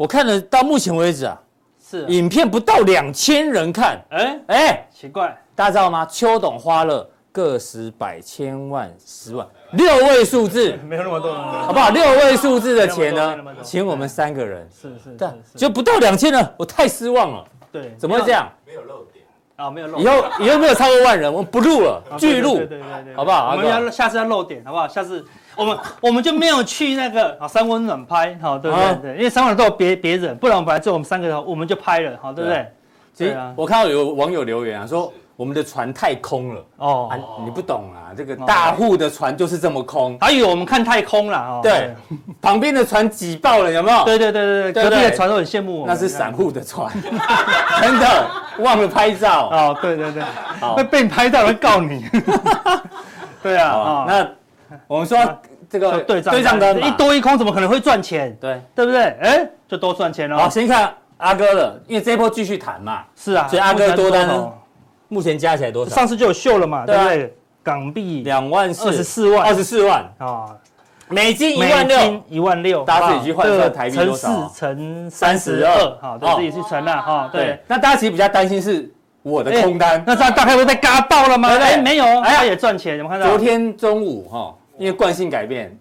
[0.03, 1.41] 我看了到目前为止啊，
[1.81, 2.05] 是。
[2.07, 6.05] 影片不到两千人看，哎哎，奇怪，大家知道吗？
[6.07, 9.47] 秋董花了个十百千万十万。
[9.71, 11.89] 六位数字， 没有那么多，好不好？
[11.91, 17.45] 六位数字的钱呢，请我们三个人，是是，对，就不到两千人，我太失望了。
[17.71, 18.51] 对，怎么会这样？
[18.67, 19.12] 没有漏点
[19.55, 19.99] 啊，没有漏。
[19.99, 23.51] 以后以后没有超过万人，我们不录了，拒录，对对对，好不好？
[23.51, 24.87] 我们要下次要漏点，好不好？
[24.87, 25.23] 下次。
[25.55, 28.95] 我们我们就没有去那个啊三温暖拍，好对不对？
[29.03, 32.67] 对，因为三温暖都有别别人，不然我们本来就我们三个人，我们就拍了，好对不对？
[33.15, 37.11] 对啊我看到有网友留言啊，说我们的船太空了哦，
[37.43, 41.59] 你不懂啊，这个大户的船就是这么空，还以为我们看太空了哦。
[41.61, 41.93] 对，
[42.41, 44.05] 旁边的船挤爆了，有没有？
[44.05, 45.93] 对对对对对，隔壁的船都很羡慕我们。
[45.93, 46.89] 那是散户的船，
[47.81, 48.25] 真的
[48.59, 49.77] 忘了拍照哦。
[49.81, 50.23] 对对对，
[50.77, 52.05] 会被你拍到会告你。
[53.43, 54.29] 对啊，那
[54.87, 55.17] 我们说。
[55.69, 58.37] 这个对账对账单一多一空，怎么可能会赚钱？
[58.39, 59.01] 对，对不对？
[59.21, 60.37] 哎，就多赚钱了。
[60.37, 63.01] 好，先看阿哥的，因为这一波继续谈嘛。
[63.15, 64.51] 是啊，所以阿哥多单呢，
[65.13, 65.95] 目前加起来多少？
[65.95, 67.33] 上次就有秀了嘛，对不对？
[67.61, 70.47] 港币两万四，二十四万，二十四万啊，
[71.07, 74.27] 美金一万六，一万六，大家自己去换算台币多少？
[74.27, 77.29] 乘四乘三十二，好，自己去乘了哈。
[77.31, 81.49] 对，那大家其实比较担心是我的空单，那这样大概会被嘎爆了吗？
[81.49, 83.27] 哎，没有，哎，他也赚钱，有没有看到？
[83.27, 84.55] 昨天中午哈。
[84.79, 85.71] 因为惯性改变，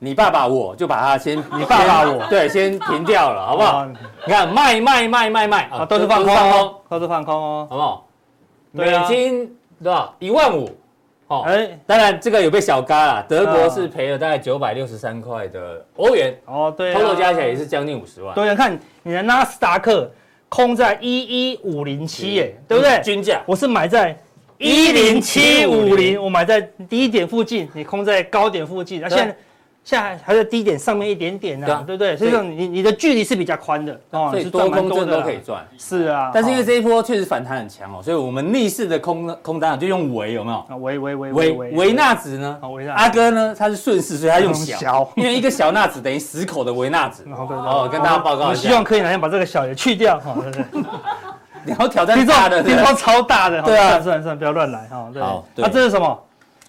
[0.00, 3.86] 你爸爸我就把它先， 你爸爸我对先停掉了，好不好？
[4.26, 8.05] 你看卖卖卖卖卖啊，都是放空，都是放空哦，好不好？
[8.76, 10.14] 美金多少？
[10.18, 10.70] 一万五，
[11.28, 18.34] 哦，哎，当然这个有被小嘎了，德国是赔了大概九百六十三块的欧元，哦，对，偷偷加起来也是将近五十万。
[18.34, 20.10] 对，看你的纳斯达克
[20.48, 23.00] 空在一一五零七耶，对不对？
[23.02, 24.16] 均价，我是买在。
[24.58, 29.36] 一零七五零，我买在低点附近，你空在高点附近，那现在
[29.86, 32.16] 现在还在低点上面一点点呢，对不对？
[32.16, 35.64] 所以说你你的距离是比较宽的，哦，所以多空真的都可以赚。
[35.78, 40.56] 是啊，但是因为这一波确实反弹很强哦，所以我们逆势的空空单就用维有没有？
[40.68, 42.58] 啊，微微微微微纳子呢？
[42.96, 43.54] 阿哥呢？
[43.56, 47.24] 他是顺势，所以他用小， 因为一个小纳子等于十口的维纳子。
[47.30, 50.34] 哦，跟大家报告一下，希望可以哪天把这个小也去掉，哈？
[51.64, 55.08] 你要挑战大的，听说超大的，对啊，算了算了，不要乱来哈。
[55.20, 56.18] 好，那这是什么？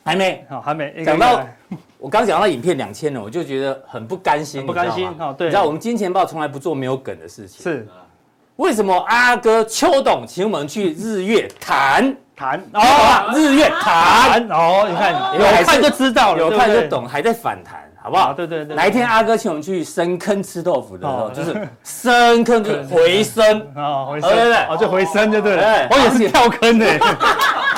[0.07, 1.03] 还没，好，还没。
[1.05, 1.45] 讲到
[1.99, 5.33] 我刚讲到影片两千了，我就觉得很不甘心，不甘心哈。
[5.37, 7.61] 对，你知道我们金钱豹从来不做没有梗的事情。
[7.61, 7.87] 是，
[8.55, 12.15] 为什么阿哥邱董请我们去日月潭？
[12.35, 18.31] 谈哦，日月潭哦，你看有看就知道了，有看就懂，还在反弹，好不好？
[18.31, 18.75] 对对对。
[18.75, 25.87] 哪一天阿哥请我们去深坑吃豆腐的时候，就是深坑就是回升啊，回升，对对对，哦就回升就对了。
[25.89, 26.85] 我也是跳坑的，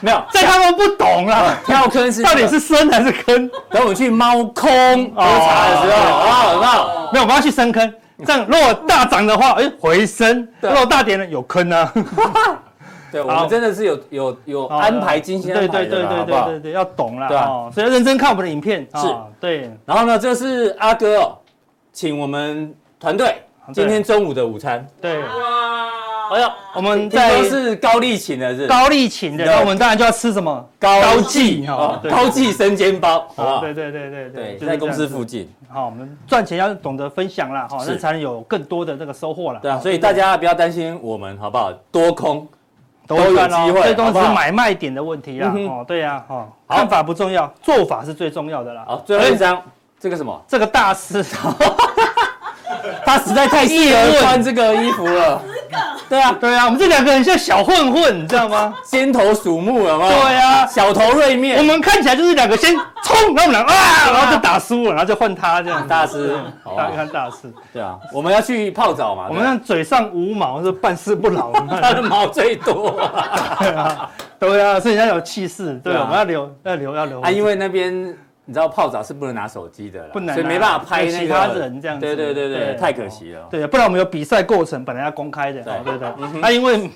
[0.00, 3.48] 没有，在他们不懂了，跳坑是到底是深还是坑？
[3.70, 4.70] 等我们去猫空
[5.14, 7.10] 喝茶的时候，好不好？
[7.12, 7.94] 没有，我们要去深坑。
[8.24, 11.92] 这样如果大涨的话，哎，回升；如果大跌呢，有坑啊。
[13.12, 16.44] 对，我们真的是有有有安排精心安排的，好不好？
[16.44, 18.86] 对对对，要懂了，对啊，所以要认真看我们的影片。
[18.94, 19.06] 是，
[19.40, 19.70] 对。
[19.84, 21.36] 然后呢，这是阿哥哦，
[21.92, 23.42] 请我们团队
[23.74, 24.86] 今天中午的午餐。
[25.00, 25.22] 对。
[26.30, 30.64] 哎呀，我们在是高丽琴的，是高丽琴的，那我们当然就要吃什么？
[30.78, 33.60] 高记哈，高记生煎包，好不好？
[33.60, 35.50] 对对对对对，就在公司附近。
[35.68, 39.60] 好，我们赚钱要懂得分享啦，哈，那才能有更多的这个收获了。
[39.60, 41.72] 对啊，所以大家不要担心我们，好不好？
[41.90, 42.46] 多空。
[43.06, 45.52] 都有机会，这都是买卖点的问题啦。
[45.68, 48.84] 哦，对呀，哈，看法不重要，做法是最重要的啦。
[48.86, 49.60] 好，最后一张，
[49.98, 50.40] 这个什么？
[50.46, 51.20] 这个大师，
[53.04, 55.42] 他实在太适合穿这个衣服了。
[56.08, 58.74] 对啊，对啊，我们这两个人像小混混，你知道吗？
[58.84, 60.10] 尖头鼠目，好不好？
[60.10, 61.58] 对啊，小头锐面。
[61.58, 65.86] 我们看起来就是两个先冲，然后我们两个啊，然后就打输了，然后就换他这样。
[65.86, 66.36] 大师，
[66.76, 67.52] 大看大师。
[67.72, 69.26] 对啊，我们要去泡澡嘛。
[69.28, 73.00] 我们看嘴上无毛是办事不牢， 他的毛最多。
[73.58, 75.74] 对啊，对啊，所以人家有气势。
[75.84, 77.20] 对，我们要留，要留，要留。
[77.20, 78.16] 啊，因为那边。
[78.46, 82.04] 你知道泡澡是不能拿手机的，不能，所以没办法拍其他人这样子。
[82.04, 83.46] 对对对对，太可惜了。
[83.50, 85.62] 对，不然我们有比赛过程，本来要公开的。
[85.62, 86.40] 对对对。
[86.40, 86.90] 那 因为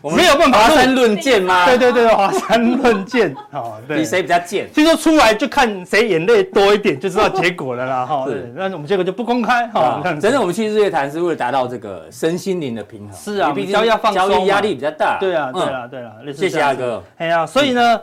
[0.00, 0.58] 我们没有办法。
[0.58, 1.66] 华山论剑吗？
[1.66, 3.34] 对对对，华山论剑。
[3.52, 3.98] 哦，对。
[3.98, 4.66] 比谁比较贱？
[4.72, 8.06] 听说出来就看谁眼泪多一点，就知道结果了啦。
[8.06, 8.50] 哈，对。
[8.54, 9.66] 那我们结果就不公开。
[9.68, 13.12] 哈，真的，我们去日月潭是为了达到这个身心灵的平衡。
[13.12, 15.18] 是啊，比较要放松，交易压力比较大。
[15.20, 16.12] 对啊，对啊，对啊。
[16.34, 17.02] 谢谢阿哥。
[17.18, 18.00] 哎呀，所以呢。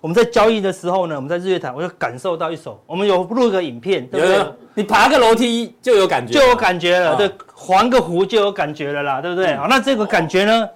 [0.00, 4.46] 我们在交易的时候呢，我们在日月潭，我就感受到一手，我们有录个影片，对不对？
[4.74, 9.54] 你爬个楼梯就有感觉，就有感觉了，对，环个湖就有感觉了啦，对不对？
[9.56, 10.68] 好，那这个感觉呢，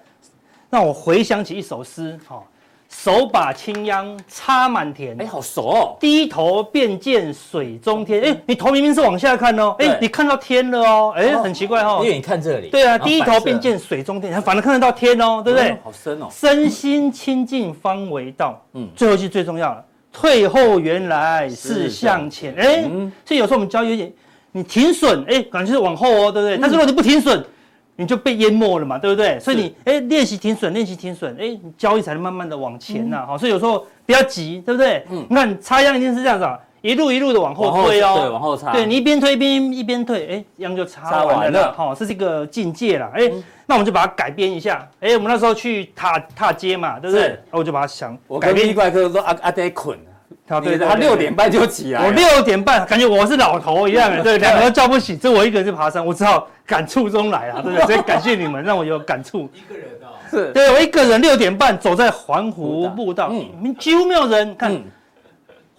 [0.68, 2.46] 让我回想起一首诗，好。
[2.96, 5.96] 手把青秧插满田，哎，好熟哦！
[6.00, 15.76] 低头便见水中天，哎，你头明明是往下看哦，哎，你看到天了哦，哎，很奇怪哦，因为你看这里，对啊，低头便见水中天，反而看得到天哦，对不对？
[15.82, 21.90] 好深哦，身心清净方为道，嗯，最后一句最重要了，退后原来是。
[21.90, 22.82] 向前，哎，
[23.24, 24.12] 所以有时候我们交易有点，
[24.52, 26.56] 你停损，哎，感觉是往后哦，对不对？
[26.56, 27.44] 但是如果你不停损。
[27.96, 29.38] 你就被淹没了嘛，对不对？
[29.38, 35.04] 所以你哎练习停损，练习停损，哎，你交易才能慢慢的往前呐，好，所以有时候不要急，对不对？
[35.10, 43.30] 嗯，你看插秧一定是这样子啊，一路一路的往后推哦，对，往后插，对你一边推一边一边退，哎，秧就插完了，好，这是一个境界啦，哎，
[43.66, 47.38] 那我们就把它改编一下，哎，我们那时候去踏踏街嘛，对不对？
[47.50, 48.68] 那我就把它想，我改编。
[48.68, 49.96] 一怪客说阿阿得捆。
[50.46, 52.04] 他对，他六点半就起来。
[52.04, 57.86] 我六点半，感觉我是老头一样， 对，两个都叫不醒，只有我一个人去爬山，我只好感触中来啊，对不对？
[57.86, 59.48] 所以感谢你们，让我有感触。
[59.54, 64.78] 一个人啊，是，对我一个人六点半走在环湖步道，嗯，几乎没有人看。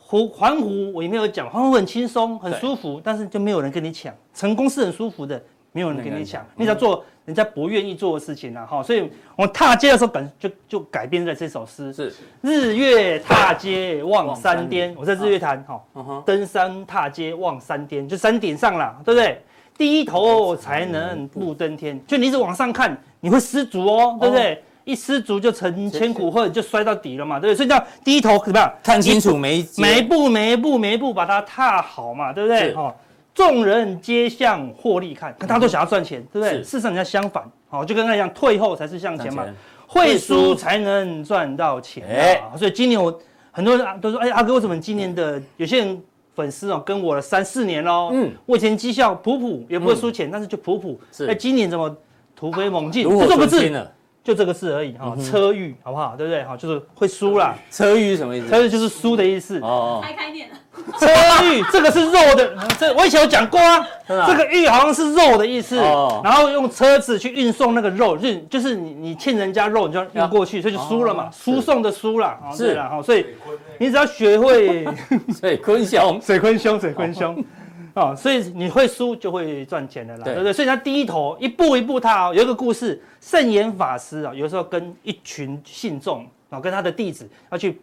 [0.07, 4.13] 湖环湖我也没有讲，环湖很轻松，很舒服，但是就没有人跟你抢。
[4.35, 7.03] 成功是很舒服的，没有人跟你抢，你只要做。
[7.25, 14.95] 人家不愿意做的事情呐，哈，所以我们踏阶的时候本就就改编了这首诗，是日月踏阶望山巅。
[14.95, 19.41] 我在日月潭，哈，登山踏阶望山巅，就山顶上了，对不对？
[19.77, 24.63] 低头才能不登天，就你一直往上看，你会失足哦，对不对？
[24.83, 27.57] 一失足就成千古恨，就摔到底了嘛，对不对？
[27.57, 28.71] 所以叫低头怎么样？
[28.83, 32.71] 看清楚每一每一步每一步每一步把它踏好嘛，对不对？
[32.75, 32.93] 哈。
[33.35, 36.63] 众人皆向获利看，可大家都想要赚钱，对不对？
[36.63, 39.45] 事实上人家相反，好，就跟他一样，退后才是向前嘛，
[39.85, 42.55] 会输才能赚到钱啊。
[42.55, 43.19] 所以今年我
[43.51, 46.01] 很多人都说，哎，阿哥为什么今年的有些人
[46.33, 48.09] 粉丝哦跟我了三四年喽？
[48.13, 50.97] 嗯，我以前绩效普普，也不会输钱，但是就普普。
[51.27, 51.93] 哎，今年怎么
[52.35, 53.03] 突飞猛进？
[53.03, 53.69] 就这个字，
[54.25, 55.15] 就这个字而已哈。
[55.23, 56.15] 车玉好不好？
[56.17, 56.43] 对不对？
[56.43, 57.55] 好，就是会输啦。
[57.71, 58.49] 车玉什么意思？
[58.49, 59.59] 车玉就是输的意思。
[59.59, 60.49] 哦，开开店。
[60.99, 61.07] 车
[61.43, 63.85] 玉，这个是肉的，这我以前有讲过啊。
[64.27, 73.01] 这个玉好像是肉的意思，然后用车子去运送那个肉，运就是你你欠人家肉，你就要运过去，所以就输了嘛，输送的输了，是了哈。
[73.01, 73.25] 所以
[73.77, 74.85] 你只要学会
[75.39, 77.43] 水坤兄，水坤兄，水坤兄，
[77.95, 80.53] 哦，所以你会输就会赚钱的啦，对对不对？
[80.53, 87.81] 所以他第一头一步一步踏哦，有一个故事，圣严法师啊，有时候跟一群信众啊，跟他的弟子要去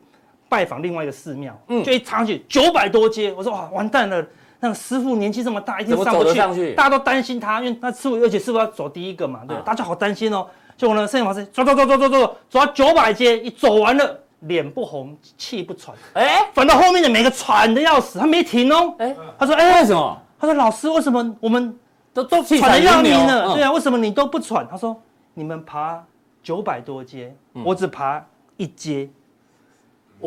[0.51, 4.22] 拜访另外一个寺庙，嗯，就一上去九百多阶，我说哇，完蛋了，
[4.61, 6.75] 那个师傅年纪这么大，一定上不去，上去？
[6.75, 10.46] 大家都担心他，因为那师傅，而且师傅要走第一个嘛，对，啊、大家好担心哦。
[10.77, 14.18] 结果呢，圣严法师走走走走走走，走到九百阶，一走完了。
[14.42, 20.18] 脸不红，气不喘，哎、欸，反倒后面的每个喘的要死，他没停哦，哎、欸，他说，哎、欸，为什么？
[20.38, 21.76] 他说，老师，为什么我们
[22.12, 23.44] 都都喘的要命呢？
[23.48, 24.66] 嗯、对啊，为什么你都不喘？
[24.68, 25.00] 他说，
[25.35, 26.05] 你们爬
[26.42, 28.24] 九百多阶，嗯、我只爬
[28.57, 29.09] 一阶，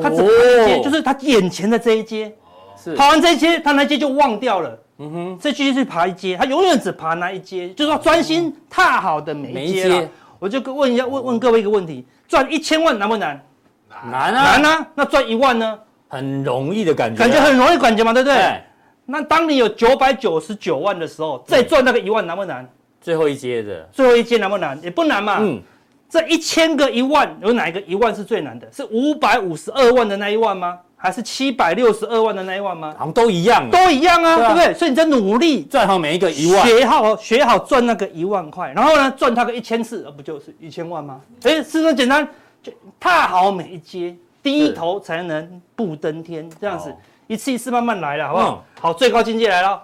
[0.02, 2.34] 他只爬一阶，就是他眼前的这一阶，
[2.82, 2.96] 是。
[2.96, 9.74] 爬完这一阶，他那阶就忘掉了，嗯哼，这继续去爬一阶，他永远只爬那一阶，就是说专心踏好的每一。
[9.74, 10.10] 阶。
[10.38, 13.42] 我就问一下，问问各位一个问题：赚一千万难不难？
[13.90, 14.88] 难啊，难啊！
[14.96, 15.80] 那赚一万呢？
[16.08, 18.36] 很容易的感觉，感觉很容易感觉嘛，对不对？
[18.36, 18.64] 对，
[19.06, 22.68] 那当你有九百九十九万的时候，再赚那个一万难不难？
[23.02, 24.80] 最后一阶的，最后一阶难不难？
[24.82, 25.38] 也不难嘛。
[25.40, 25.62] 嗯，
[26.10, 28.68] 这一千个一万，有哪一个一万是最难的？
[28.72, 30.80] 是五百五十二万的那一万吗？
[30.98, 32.96] 还是七百六十二万的那一万吗？
[32.98, 34.74] 好像都一样，都一样啊，对不对？
[34.74, 41.20] 所以你在努力赚好每一个一万，学好学好赚那个一万块，然后呢，赚它个一千次，而不就是一千万吗？
[41.44, 42.28] 哎，是不是简单？
[42.66, 44.16] 就踏好每一阶。
[44.42, 46.94] 低头才能步登天，这样子
[47.26, 48.64] 一次一次慢慢来了，好不好？
[48.80, 49.82] 好，最高境界来了。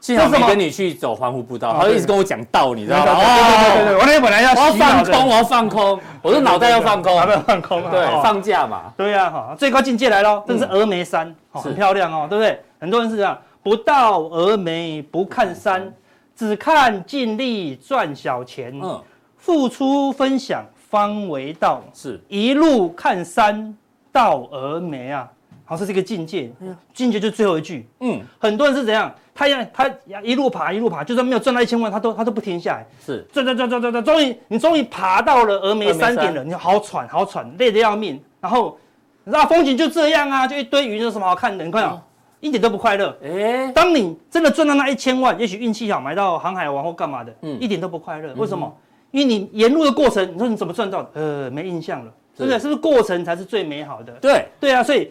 [0.00, 3.14] 幸好没跟你去走环湖步道，他一直跟我讲道，你知道吗？
[3.14, 8.92] 对对对对，我那天本来要放空，我要放空，我的脑袋要放空，还没有放空，对，放假嘛。
[8.96, 12.60] 对呀，哈，最高境界来了，这是峨眉山，很漂亮哦，对不对？
[12.80, 15.94] 很多人是这样，不到峨眉不看山，
[16.34, 19.00] 只看尽力赚小钱，嗯，
[19.38, 23.76] 付出分享方为道，是一路看山。
[24.12, 25.28] 到峨眉啊，
[25.64, 26.48] 好，是一个境界，
[26.92, 27.84] 境界就最后一句。
[27.98, 29.12] 嗯，很多人是怎样？
[29.34, 29.90] 他要他
[30.22, 32.86] 一路爬一路爬，就算没有赚到一千万，他都他都不停下来。
[33.04, 38.22] 是，转转转转转转，终于你终于爬到了峨眉山顶了，你好喘好喘，累得要命。
[38.40, 38.78] 然后，
[39.24, 41.64] 你知道风景就这样啊，就一堆云，有什么好看的？
[41.64, 42.00] 你看啊，
[42.38, 43.18] 一点都不快乐。
[43.24, 48.32] 哎，当你真的赚到那一千万，也许运气好，买到航海王或干嘛的，嗯，一点都不快乐。
[48.34, 48.72] 为什么？
[49.14, 51.10] 因为你沿路的过程，你说你怎么赚到的？
[51.14, 52.12] 呃，没印象了。
[52.36, 52.58] 对不对？
[52.58, 54.12] 是不是过程才是最美好的？
[54.20, 55.08] 对对啊，所以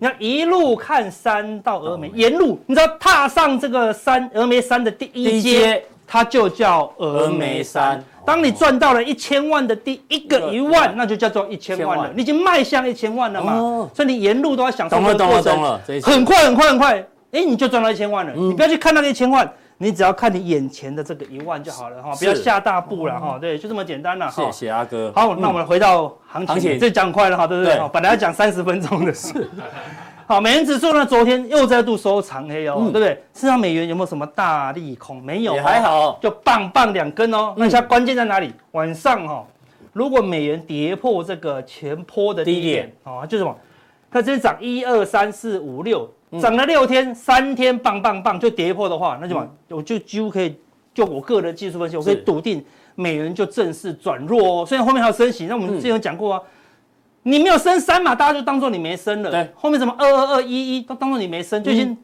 [0.00, 8.02] 你要一路看山到峨眉，沿路你知道踏上这个山峨眉山的第一阶，它就叫峨眉山。
[8.24, 12.10] 当你赚到了一千万的第一个一万，那就叫做一千万了。
[12.16, 13.88] 你已经迈向一千万了嘛？
[13.94, 18.32] 所以你沿路都要享受这个过程，很快很快很快，哎，你就赚到一千万了。
[18.34, 19.48] 你不要去看那个一千万。
[19.78, 24.30] 你只要看你眼前的这个一万就好了哈，不要下大步了哈，对，就这么简单了。
[24.30, 25.12] 谢谢阿哥。
[25.14, 27.78] 好，那我们回到行情，这讲快了哈，对不对？
[27.92, 29.50] 本来要讲三十分钟的事。
[30.26, 33.10] 好，美元指数呢，昨天又再度收长黑哦，对不对？
[33.34, 35.22] 事实上，美元有没有什么大利空？
[35.22, 37.52] 没有，还好，就棒棒两根哦。
[37.56, 38.52] 那现在关键在哪里？
[38.72, 39.46] 晚上哈，
[39.92, 43.54] 如果美元跌破这个前坡的低点，哦，就什么？
[44.10, 46.10] 它这涨一二三四五六。
[46.40, 50.54] 涨了六天，三天棒棒棒就跌破的话，那就嘛，我就几乎可以，
[50.92, 54.66] 就我个人技术分析，我可以笃定美元就正式转弱哦。
[54.66, 56.42] 虽然后面还有升息，那我们之前有讲过啊，
[57.22, 59.30] 你没有升三嘛，大家就当做你没升了。
[59.30, 61.96] 对，后面什么二二二一一都当做你没升，就已经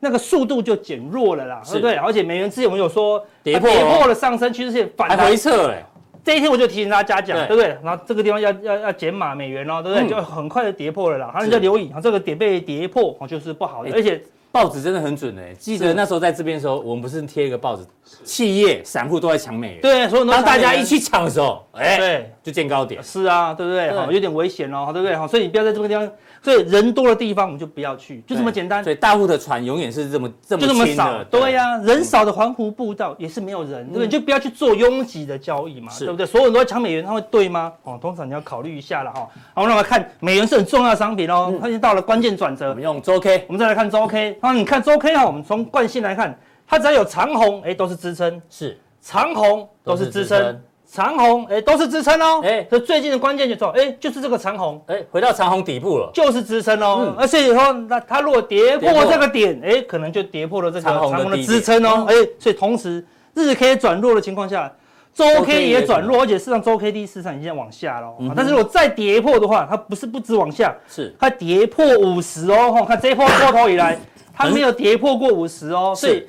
[0.00, 1.94] 那个速度就减弱了啦，对不对？
[1.94, 5.84] 而且美元之前我们有说跌破跌破了上升趋势线反弹回撤哎。
[6.26, 7.68] 这一天我就提醒大家讲，对不对？
[7.84, 10.08] 然后这个地方要要要减码美元哦，对不对？
[10.10, 13.92] 就很快的跌破了啦，然后你就留意，这个点被跌破哦，就是不好的。
[13.92, 17.84] 而且报纸真的很准哎，记得那时候在这边的时候，我们不是贴一个报纸，
[18.24, 23.00] 企业散户都在抢美元，对，所以当大家一起抢的时候，哎，对，就见高点。
[23.04, 23.92] 是啊，对不对？
[23.92, 25.14] 好，有点危险哦，对不对？
[25.14, 26.10] 好，所以你不要在这个地方。
[26.42, 28.82] 所以人多的地方我们就不要去，就这么简单。
[28.82, 31.22] 所以大户的船永远是这么这么就这么少。
[31.24, 34.08] 对呀，人少的环湖步道也是没有人，对不对？
[34.08, 36.24] 就不要去做拥挤的交易嘛，对不对？
[36.24, 37.72] 所有人都在抢美元，它会对吗？
[37.82, 39.28] 哦，通常你要考虑一下了哈。
[39.54, 42.68] 好，那我们看美元是很重要的商品哦，它已经到了关键转折。
[42.70, 44.38] 我们用周 K，我们再来看周 K。
[44.40, 48.40] 那你看周 K 哈，我们从惯性来看，它只要有长红，哎，都是支撑。
[48.50, 50.60] 是，长红都是支撑。
[50.96, 63.04] 长虹，哎，都是支撑哦，哎，所以最近的关键就说，哎，就是这个长虹，哎，回到长虹底部了，就是支撑哦，而且以后那它如果跌破这个点，哎，可能就跌破了这个长虹的支撑哦，哎，所以同时
[63.34, 64.72] 日 K 转弱的情况下，
[65.12, 71.14] 周 K 也转弱，而且事实上周 K D 市场已经往下了，但是如果再跌破的话，它不是不止往下，是。
[71.20, 73.98] 它跌破五十哦，看这一波多头以来，
[74.34, 76.26] 它没有跌破过五十哦，所以。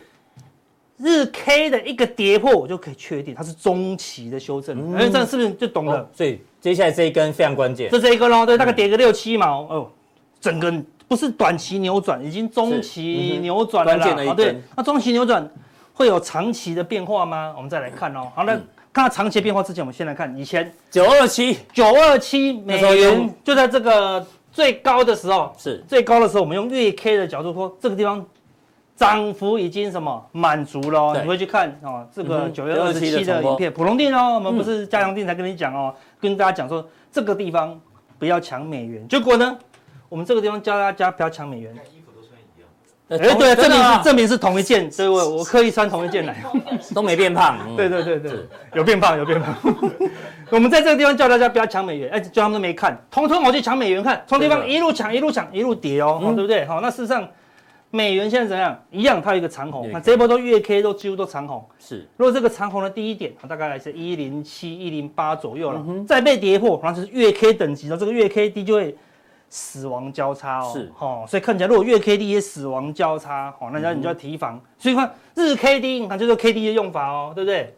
[0.98, 4.96] 日 K 的一个跌破，我就可以确定它是中期的修正。
[4.96, 6.10] 哎，这样是不是就懂了？
[6.14, 7.90] 所以接下来这一根非常关键。
[7.92, 9.92] 这这一根喽，对，大概跌个六七毛哦，
[10.42, 10.74] 整个
[11.08, 14.04] 不是短期扭转，已经中期扭转了啦。
[14.04, 14.36] 关键的一根。
[14.36, 15.48] 对，那中期扭转
[15.94, 17.54] 会有长期的变化吗？
[17.56, 18.32] 我们再来看哦。
[18.36, 18.54] 好，那
[18.92, 28.26] 看到长期变化之前，我们先来看以前九二七九二七美元就在这个最高的时候，是最高的时候，我们用月 K 的角度说，这个地方
[28.98, 31.22] 涨幅已经什么满足了。
[31.22, 37.80] 你会去看哦，这个九月二十七的影片，普隆店哦，我们不是加强店才跟你讲哦，跟大家讲说这个地方
[38.18, 39.56] 不要抢美元，结果呢？
[40.10, 41.72] 我们这个地方教大家不要抢美元。
[41.94, 42.68] 衣服都穿一样。
[43.10, 46.44] 哎，对，证明是证明是同一件，所以我我刻意穿同一件来，
[46.96, 47.58] 都没变胖。
[47.76, 48.32] 对对对对，
[48.74, 49.54] 有变胖有变胖。
[50.50, 56.66] 我们在这个地方教大家不要抢美元，哎， 叫他们都没看，通通我去抢美元，看从地方一路抢一路抢一路跌哦，对不对？
[56.66, 57.28] 好，那事实上
[57.90, 58.84] 美元现在怎样？
[58.92, 61.64] 一样，它有一个长红，那这一波都月 K 都几乎都长红。
[61.80, 68.96] 是，如果这个长红的第一点，大概是一零七一零八左右了，再被跌破，然后是月 K 等级的这个月 K D 就会。
[69.50, 74.58] 死亡交叉哦，是哦，所以看起来如果月 K D 也死亡交叉，哦，那你就要提防。
[74.58, 77.74] 嗯、所以看日 K D，你看就是 K D 的用法哦，对不对？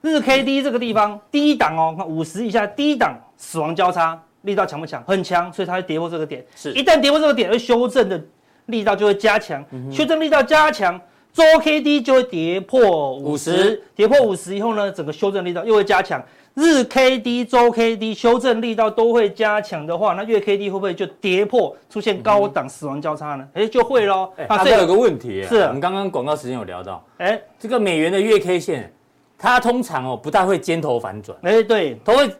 [0.00, 5.04] 日 K D 这个地方低档哦，看五十以下低档死亡交叉力道强不强？
[5.04, 6.42] 很强，所以它会跌破这个点。
[6.56, 8.18] 是，一旦跌破这个点，会修正的
[8.66, 11.00] 力道就会加强，嗯、修正力道加强，
[11.32, 16.22] 周 K D 就会跌破五十，跌破五十以后呢，整个修正力道又会加强。
[16.54, 23.44] 日 K D、周 K D 修正力道都会加强的话，那月 K D 会不会就跌破，出现高档死亡交叉呢？
[23.54, 24.30] 哎、就会喽。
[24.36, 28.92] 那、欸，这有个问题，是我们刚刚广告时间有聊到，哎、欸，这个美元的月 K 线，
[29.36, 32.30] 它通常哦不大会尖头反转，哎，对，都会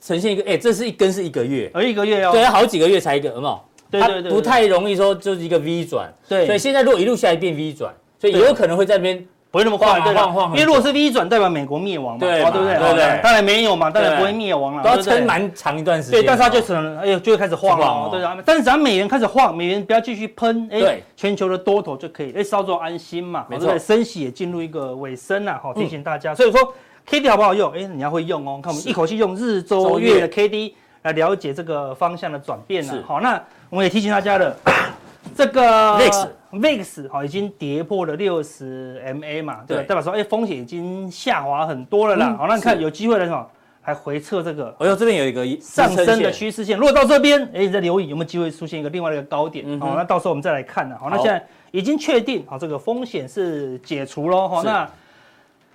[0.00, 3.60] 呈现一个，哎，这是一根是一个月，而一个月哦，对，好几个月才一个，有没有？
[3.90, 9.26] 对对对，不太容易说就是一个 V 转，对，所以现在如果一路下来变 V 转，所以有可能会在那边。
[9.48, 10.34] 不会那么快，对吧？
[10.48, 12.76] 因为如果是 V 转，代表美国灭亡嘛，对不对？
[12.76, 16.20] 对对，当然没有嘛，当然不会灭亡了，都要撑蛮长一段时间。
[16.20, 18.36] 对，但是它就可能，哎呦，就会开始晃了，对啊。
[18.44, 23.46] 但是只要美元开始晃，美元不要继续喷，哎，全球的多头就可以，哎，稍作安心嘛。
[23.48, 26.34] 没错，升息也进入一个尾声了，好，提醒大家。
[26.34, 26.74] 所以说
[27.06, 27.72] ，K D 好不好用？
[27.72, 28.60] 哎，你要会用哦。
[28.62, 30.74] 看我们一口气用日、周、月的 K D
[31.06, 33.02] 来了解这个方向的转变了。
[33.06, 33.40] 好，那
[33.70, 34.54] 我们也提醒大家了。
[35.36, 42.34] 这个 VIX VIX 好，已经跌破了六十 MA 嘛，对，代表说，哎，风险已经下滑很多了啦。
[42.36, 43.46] 好，那你看有机会了什么？
[43.82, 46.76] 还回测这个，哎呦，这边有一个上升的趋势线。
[46.76, 49.64] 如果到这边，哎，你再留意有没有机会出现一个另外一个高点？
[49.78, 50.98] 好，那到时候我们再来看了。
[50.98, 54.48] 好，那现在已经确定，好，这个风险是解除喽。
[54.48, 54.88] 好，那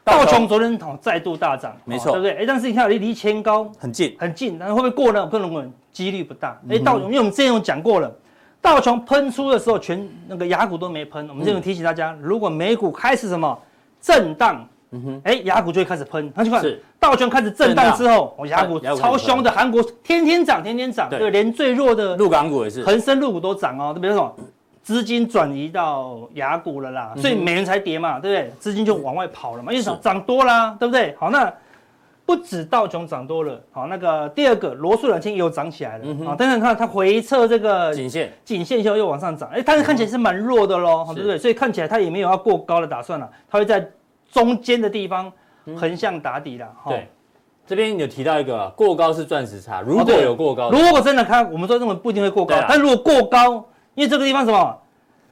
[0.03, 2.31] 道琼昨天好再度大涨，没错，对不对？
[2.37, 5.25] 哎，但是你看离离前高很近，很近，但是会不会过呢？
[5.25, 6.59] 不能问，几率不大。
[6.69, 8.11] 哎，道琼，因为我们之前有讲过了。
[8.61, 11.27] 道琼喷出的时候，全那个雅股都没喷。
[11.29, 13.57] 我们这边提醒大家，如果美股开始什么
[13.99, 16.31] 震荡，嗯哼，哎，雅股就会开始喷。
[16.35, 16.63] 那就看
[16.99, 23.95] 道琼开始震荡之后，哦，亚股超凶的，韩国天天涨，天天涨，对，连最弱的陆港股也是，恒生陆股都涨哦。
[23.99, 24.35] 比如说
[24.83, 28.53] 资金转移到雅股了啦，所以美元才跌嘛，对不对？
[28.59, 31.15] 资金就往外跑了嘛，因为涨涨多啦，对不对？
[31.19, 31.51] 好，那。
[32.23, 41.37] 不止道琼涨多了，好，那个第二个罗素两千也有涨起来了，嗯、哼，但是看它回撤这个颈线，颈线以后又往上涨，哎，但是看起来是蛮弱的喽，对不对？
[41.37, 43.85] 所以看起来它也没有要过高的打算了，它会在
[44.31, 45.29] 中间的地方
[45.75, 46.65] 横向打底了。
[46.85, 47.09] 嗯、对，
[47.67, 53.65] 这边有提到一个过高是钻石差，如果有过高，如果真的看，我们说认为不一定会过高，但如果过高，
[53.95, 54.77] 因为这个地方什么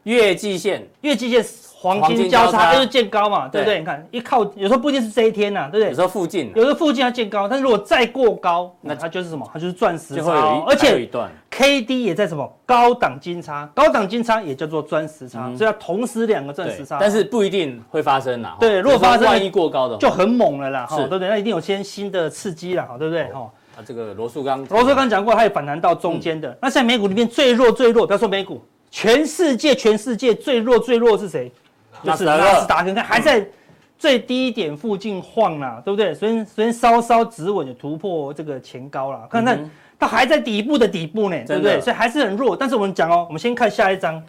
[0.04, 1.46] 月季线，月季线。
[1.82, 3.80] 黄金交叉就是见高嘛，对不对？
[3.80, 5.88] 你看一靠，有时候不一定是这一天呐，对不对？
[5.88, 9.50] 有时候附近，有时候附近要见高，但是如果再过高，那它就是什么？
[9.54, 11.10] 它就是钻石差，而且
[11.50, 18.58] K D 也在什么高档金叉，高档金叉也叫做钻石差，所以要同时两个钻石差，但是不一定会发生呐。
[18.60, 21.30] 对，如果发生万一过高的，就很猛了啦，哈对不对？
[21.30, 23.24] 那一定有些新的刺激了，对不对？
[23.32, 23.50] 哈，
[23.80, 26.56] 啊，这个罗素刚，罗素刚讲过，它有反弹到中间的。
[26.62, 28.62] 那现在美股里面最弱最弱，不要说美股，
[28.92, 31.50] 全世界全世界最弱最弱是谁？
[32.04, 33.48] 就是纳斯达克，看还在
[33.98, 36.14] 最低点附近晃啦，对不对？
[36.14, 41.80] 虽然虽然稍稍止稳，有突破这个前高了，看看它还在底部的底部呢，对不对？
[41.80, 42.58] 所以还是很弱。
[42.58, 44.22] 但是我们讲哦，我们先看下一张，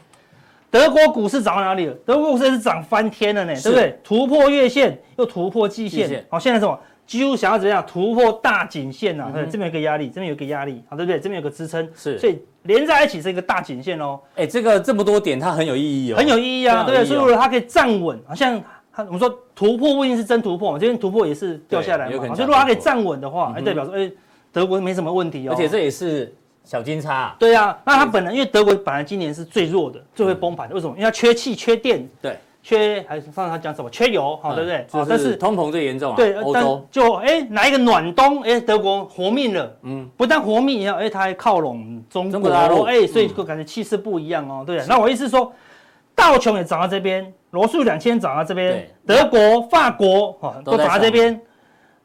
[0.71, 1.95] 德国股市涨到哪里了？
[2.07, 3.99] 德国股市是涨翻天了呢，对不对？
[4.05, 6.79] 突破月线，又突破季线，好，现在什么？
[7.11, 9.33] 几乎想要怎样突破大颈线呐？
[9.35, 11.19] 对，这边有个压力，这边有个压力，好，对不对？
[11.19, 12.39] 这边有个支撑，是，所以。
[12.65, 17.05] 连在一起是一个大颈线哦，哎，这个这么多点，它很有意义哦，很有意义啊，对不对？
[17.07, 24.13] 所以如果它可以站稳，好像它我们说突破不一定是真突破，这边突破也是掉下来嘛，所以如果它可以站稳的话，哎，代表说哎，
[24.53, 26.31] 德国没什么问题哦，而且这也是
[26.63, 30.93] 小金叉，对啊，那它本来因为德国本来今年是最弱的，最会崩盘的，为什么？
[30.99, 34.87] 因为它缺气缺电，对，缺还是上次他讲什么缺油，好、嗯、对不对？
[34.91, 36.17] 好，但是通膨最严重啊。
[36.17, 44.89] 对，但就哎来一个暖冬，哎德国活命了，嗯，不但活命一样，哎他还靠拢中国大陆，哎所以就感觉气势不一样哦，对不对？
[44.89, 45.53] 那我意思是说，
[46.15, 51.41] 道琼也涨到这边，罗素两千涨到这边，德国、法国哈都涨到这边。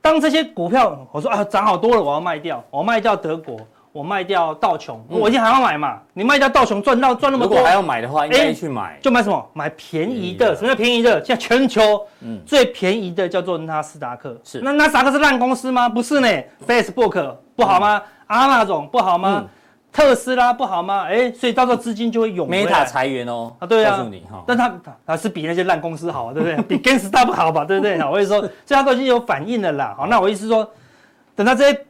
[0.02, 3.58] 当这些股票我说啊涨好多了，我要卖掉，我卖掉德国。
[3.96, 5.98] 我卖掉道琼，我一定还要买嘛？
[6.12, 9.50] 你卖掉道琼赚到赚那么多，如果还要买的话，应该去买，就买什么？
[9.54, 10.54] 买便宜的。
[10.54, 11.24] 什么叫便宜的？
[11.24, 12.06] 现在全球
[12.46, 14.38] 最便宜的叫做纳斯达克。
[14.44, 15.88] 是那纳斯达克是烂公司吗？
[15.88, 16.28] 不是呢。
[16.68, 18.02] Facebook 不好吗？
[18.28, 19.46] 阿那总不好吗？
[19.94, 21.06] 特斯拉不好吗？
[21.08, 22.50] 哎，所以到时候资金就会涌。
[22.50, 23.56] Meta 裁员哦。
[23.60, 23.92] 啊，对啊。
[23.96, 24.76] 告诉你哈，但他
[25.08, 26.58] 他是比那些烂公司好，对不对？
[26.78, 27.64] 比 GameStop 不好吧？
[27.64, 27.98] 对不对？
[27.98, 29.96] 好，我跟你说，这样都已经有反应了啦。
[29.98, 30.70] 好，那我意思说，
[31.34, 31.86] 等到这些。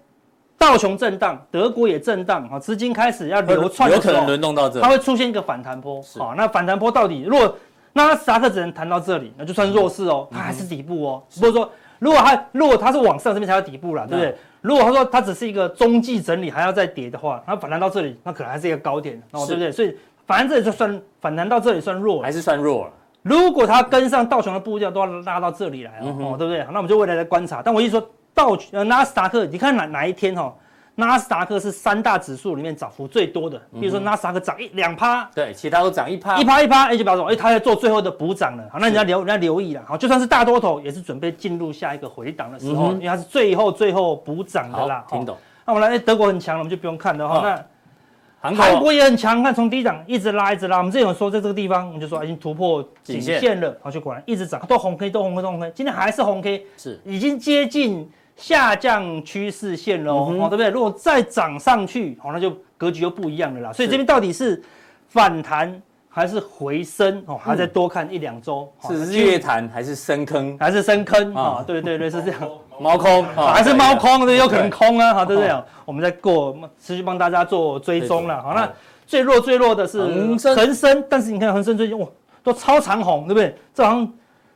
[0.57, 7.55] 道琼震荡，德国也震荡，哈，资金开始要流窜，有可能轮动到这，它会出现一个反弹波，好，那反弹波到底，如果
[7.93, 14.35] 纳斯达克只能弹到这里，那就算弱势哦，它还是底部哦，不是说如果它如果它是往上这边才有底部了，对不对？
[14.61, 19.71] 如果他说它只是一个中继整理，还要再跌的话，它反弹到这里，那可能还是一个高点，哦，对不对？
[19.71, 19.95] 所以
[20.25, 22.91] 反正这里就算反弹到这里算弱，还是算弱了。
[23.21, 26.65] 如果它跟上道琼的步调，都要拉到这里来哦，对不对？
[26.71, 27.61] 那我们就未来的观察。
[27.63, 28.03] 但我一说
[28.35, 30.53] 道呃纳斯达克，你看哪哪一天哈？
[30.97, 45.35] 纳斯达克是三大指数里面涨幅最多的，比如说纳斯达克涨一两趴，对，其他都涨一趴，一趴一趴，哎，就表示说，哎，他在做最后的补涨了，好，那你要留，你要留意了，好，就算是大多头，也是准备进入下一个回档的时候，因为它是最后最后补涨的啦，听懂？
[45.65, 47.65] 那我们来，哎，德国很强了，我们就不用看了哈，那
[48.39, 57.01] 韩韩国也很强，看从低档一直拉一直拉，我们之前有说在这个地方，我们就说已经突破颈线了，好，就果然一直涨，都红 K，都红 K，都红 K，今天还是红 K，是。
[57.03, 58.09] 已经接近。
[58.35, 60.69] 下降趋势线喽，哦，对不对？
[60.69, 63.73] 如果再涨上去，哦，那就格局又不一样了啦。
[63.73, 64.61] 所以这边到底是
[65.07, 67.23] 反弹还是回升？
[67.27, 68.69] 哦，还要再多看一两周。
[68.81, 70.57] 是月弹还是深坑？
[70.59, 71.33] 还是深坑？
[71.33, 72.41] 啊，对对对，是这样。
[72.77, 74.25] 猫空，还是猫空？
[74.25, 75.51] 对，有可能空啊，好，对不对？
[75.85, 78.43] 我们再过持续帮大家做追踪了。
[78.43, 78.69] 好，那
[79.07, 82.05] 最弱最弱的是恒生，但是你看恒生最近哇，
[82.43, 83.55] 都超长红，对不对？
[83.73, 84.13] 这好像。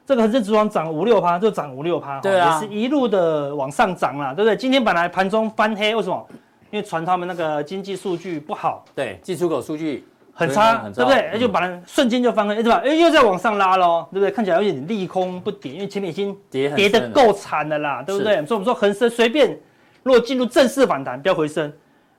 [0.10, 4.58] 这个恒生指数涨五六趴，就涨五六趴，对啊，也是一路的往上涨啦，对不对？
[4.58, 6.28] 今天本来盘中翻黑，为什么？
[6.72, 10.04] 因为传他们那个经济数据不好，对，进出口数据
[10.34, 11.30] 很差，对不对？
[11.32, 12.82] 那就把它瞬间就翻黑，对吧？
[12.84, 14.32] 哎，又在往上拉喽，对不对？
[14.32, 18.44] 看起来有点利空不跌，因为前面已经跌跌得够惨了啦，对不对？
[18.48, 19.56] 所以我们说恒生随便，
[20.02, 21.72] 如果进入正式反弹，不要回升，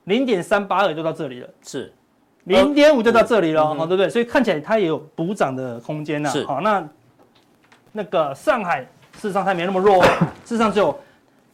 [0.04, 1.92] 零点三八二就到这里了，是
[2.44, 4.08] 零点五就到这里了，好，对不对？
[4.08, 6.88] 所以看起来它也有补涨的空间呐，好，那。
[7.92, 8.80] 那个上海
[9.16, 10.02] 事实上它没那么弱，
[10.44, 10.96] 事实上只有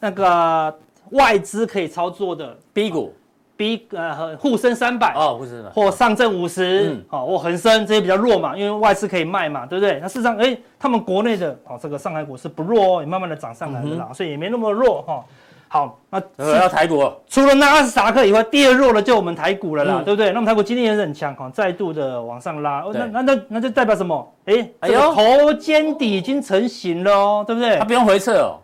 [0.01, 0.79] 那个
[1.11, 3.15] 外资可以操作的 B 股
[3.57, 9.99] ，B 呃沪深三百哦，沪深或上证五十，嗯，好，或恒生这些比较弱嘛，因为外资可以卖嘛，对不对？
[10.01, 15.25] 那事实上，哎，他们国内的哦，这个上海股市不弱哦，也慢慢的涨上来了啦，所以也没那么弱哈。
[15.69, 16.21] 好，那
[16.55, 20.31] 要台股，除了纳斯达克以外，第二弱的就我们台股了啦，对不对？
[20.31, 24.35] 那么台股今天也是很强哈，再度的往上拉，那那那那就代表什么？
[24.45, 27.77] 哎，哎呦，头肩底已经成型了哦，对不对？
[27.79, 28.61] 它不用回撤哦，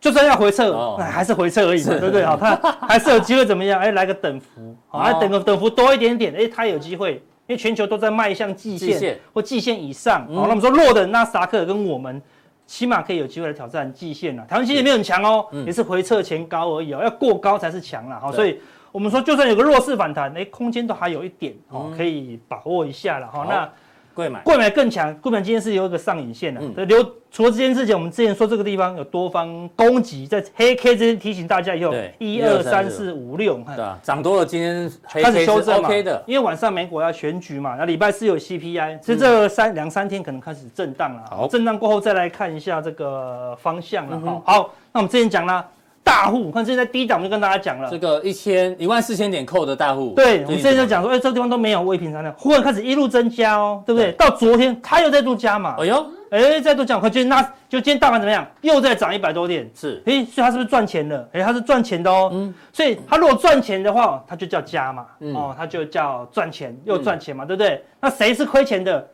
[0.00, 2.24] 就算要回撤，那还是回撤而已，对不对？
[2.24, 2.56] 好，它
[2.88, 3.78] 还是有机会怎么样？
[3.78, 12.20] 哎，来个等幅，好，来等个等幅多一点点，哎，它有机会，因为全球都在迈向季线或季线以上，好，那我们说弱的纳斯达克跟我们。
[12.66, 14.44] 起码可以有机会来挑战季线了。
[14.46, 18.32] 台湾其实也没有很强哦，也是回撤前高而已哦，要过高才是强了哈。
[18.32, 18.60] 所以
[18.92, 23.46] 我们说，就算有个弱势反弹，哎，空间都还有一点哦，可以把握一下了哈。
[23.48, 23.70] 那。
[24.14, 25.14] 贵买，贵买更强。
[25.18, 26.60] 贵买今天是有一个上影线的。
[26.62, 26.86] 嗯。
[26.86, 33.74] 留除了这件事情，我们之前说这个地方有多方攻击，在黑 K 这边提醒大家以后，一二三四五六，看。
[33.74, 35.88] 对啊，涨多了，今天开始修正嘛。
[35.88, 41.24] OK 的，因为晚上美国要选举嘛，那礼拜四有 CPI，所以这三两三天可能开始震荡了。
[41.28, 44.42] 好，震荡过后再来看一下这个方向了。
[44.44, 45.66] 好，那我们之前讲了。
[46.04, 54.12] 大户，看现在低档就跟大家讲了，这个一千一万四千点扣的大户，对，我们之前就讲说，哎，这个地方都没有未平仓量，忽然开始一路增加哦，对不对？
[54.12, 58.46] 到昨天它又再度加码，哎呦，哎，再度讲，快，今天那就今天大盘怎么样？
[58.60, 61.28] 又在涨一百多点，是，哎，所以它是不是赚钱了？
[61.32, 67.82] 哎，它是赚钱的哦，嗯，所以它如果赚钱的话，它就叫加码，哦，它就叫赚钱又赚钱嘛，对不对？
[68.00, 69.08] 那谁是亏钱的？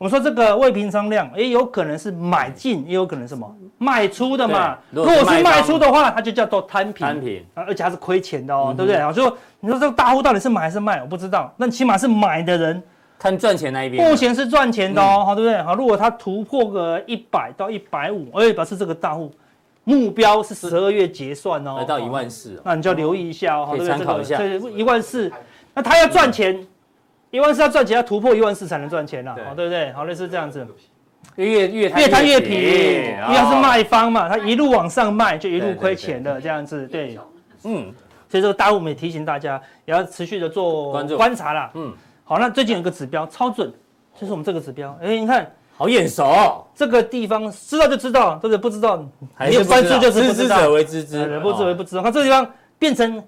[0.00, 4.78] 我们说这个未平仓量，也有可能是买进，也有可能什么卖出的嘛。
[4.92, 8.98] 如果是卖出的话，它就叫做摊平，摊平，而且还是亏钱的哦，对不对？
[8.98, 11.52] 啊，就说你说这个大户到底是买还是卖，我不知道。
[11.58, 12.82] 那起码是买的人
[13.18, 15.62] 看赚钱那一边，目前是赚钱的哦，好，对不对？
[15.62, 19.30] 好，如果它突破个一百到一百五，哎，表示这个大户
[19.84, 24.38] 目标是十二月结算哦，来到一万四，那你就要留意一下哦，可以参考一下。
[24.38, 25.30] 对，一万四，
[25.74, 26.66] 那他要赚钱。
[27.30, 29.92] 一万四要赚钱，要突破一万四才能赚钱了，对，对不对？
[29.92, 30.66] 好，类似这样子。
[31.36, 37.18] 越越越贪越便宜，哦因为他是卖方嘛，他一路往上卖就一路亏钱的这样子，对。
[37.62, 37.92] 嗯，
[38.28, 41.70] 所以这个大户我们也提醒大家，也要持续的做观察啦。
[41.74, 41.92] 嗯，
[42.24, 43.72] 好，那最近有个指标超准，
[44.18, 44.98] 就是我们这个指标。
[45.00, 48.58] 哎，你看好眼熟哦，这个地方知道就知道，对不对？
[48.58, 49.04] 不知道
[49.34, 52.02] 还是不知道没有关注就是不知者为知之，不知为不知道。
[52.02, 53.22] 看这个地方变成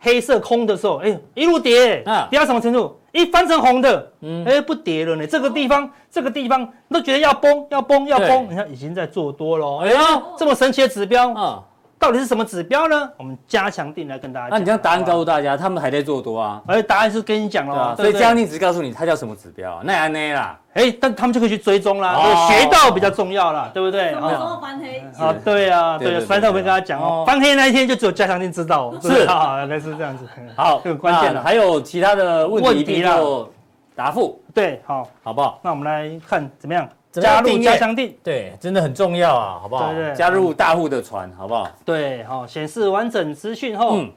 [0.00, 3.00] 黑色空的时候，哎，一路跌，啊跌到什么程度？
[3.16, 4.44] 一翻成红的，嗯。
[4.44, 5.26] 哎，不跌了呢。
[5.26, 9.78] 这个地方，这个地方都觉得要崩，要崩，要崩，你看已经在做多了。
[9.78, 11.64] 哎呀，这么神奇的指标，啊，
[12.06, 13.10] 到底是什么指标呢？
[13.16, 14.50] 我们加强定来跟大家讲。
[14.50, 24.10] 那你这样答案告诉大家，他们还在做多啊，不好，哎，答案是跟你讲了对啊，哦，对不对所以加强定只告诉你它叫什么指标啊，那安内啦，哎，但他们就可以去追踪啦，哦学到比较重要啦，对不对？
[24.12, 25.00] 什么时候翻黑？
[25.18, 30.24] 啊，对啊，对啊，对对对反正我会跟他讲哦哦，翻黑那一天就只有加强定知道哦，是啊，原来是这样子。
[30.54, 31.42] 好，这个关键了。
[31.42, 33.50] 还有其他的问题问题啦做
[33.96, 35.58] 答复，对，好，好不好？
[35.60, 36.88] 那我们来看怎么样
[37.22, 38.16] 加入加强定。
[38.22, 39.92] 对，真的很重要啊，好不好？
[39.92, 41.70] 对对加入大户的船，好不好？
[41.84, 44.10] 对，好，显示完整资讯后，嗯，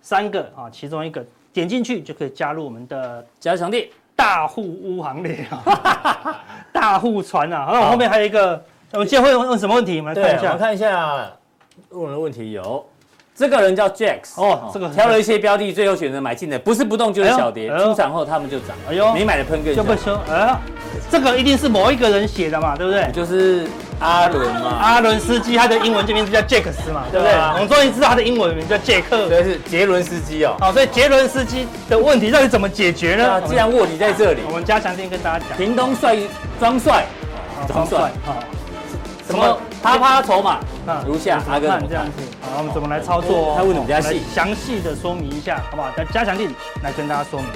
[0.00, 7.68] 三个啊，其中一个点进去就可以加入我们的加强定，大户屋行列啊， 大户船啊。
[7.72, 8.62] 那我后面还有一个，
[8.92, 9.98] 我们今天会问问什么问题？
[9.98, 10.58] 我们来看一下我们。
[10.58, 11.32] 看一下
[11.90, 12.86] 问的问题有，
[13.36, 17.88] 这个人叫 Jax 哦这个挑了一些标的，最后选择买进的，不是不动就是小跌，哎呦哎呦。
[17.88, 19.12] 出场后他们就涨，哎呦。
[19.12, 20.56] 没买的喷更凶，就不说，哎，
[21.10, 23.10] 这个一定是某一个人写的嘛，对不对？
[23.12, 23.66] 就是
[24.00, 27.34] 阿伦嘛，阿伦斯基，他的英文这名字叫杰克斯嘛，对不对？
[27.34, 29.28] 我们终于知道他的英文名叫杰克。
[29.28, 30.56] 对，是杰伦斯基哦。
[30.58, 33.40] 好，所以杰伦斯基的问题到底怎么解决呢？
[33.42, 34.40] 既然卧底在这里。
[34.48, 36.16] 我，们加强定跟大家讲，屏东帅
[36.58, 37.04] 装帅，
[37.60, 38.34] 好装帅好，
[39.26, 41.88] 什么啪啪筹码那如下，阿哥怎么看？
[41.88, 43.54] 这样子，好，我们怎么来操作哦？
[43.56, 45.90] 他问得比较细详细的说明一下，好不好？
[45.96, 46.48] 在加强力
[46.82, 47.48] 来跟大家说明。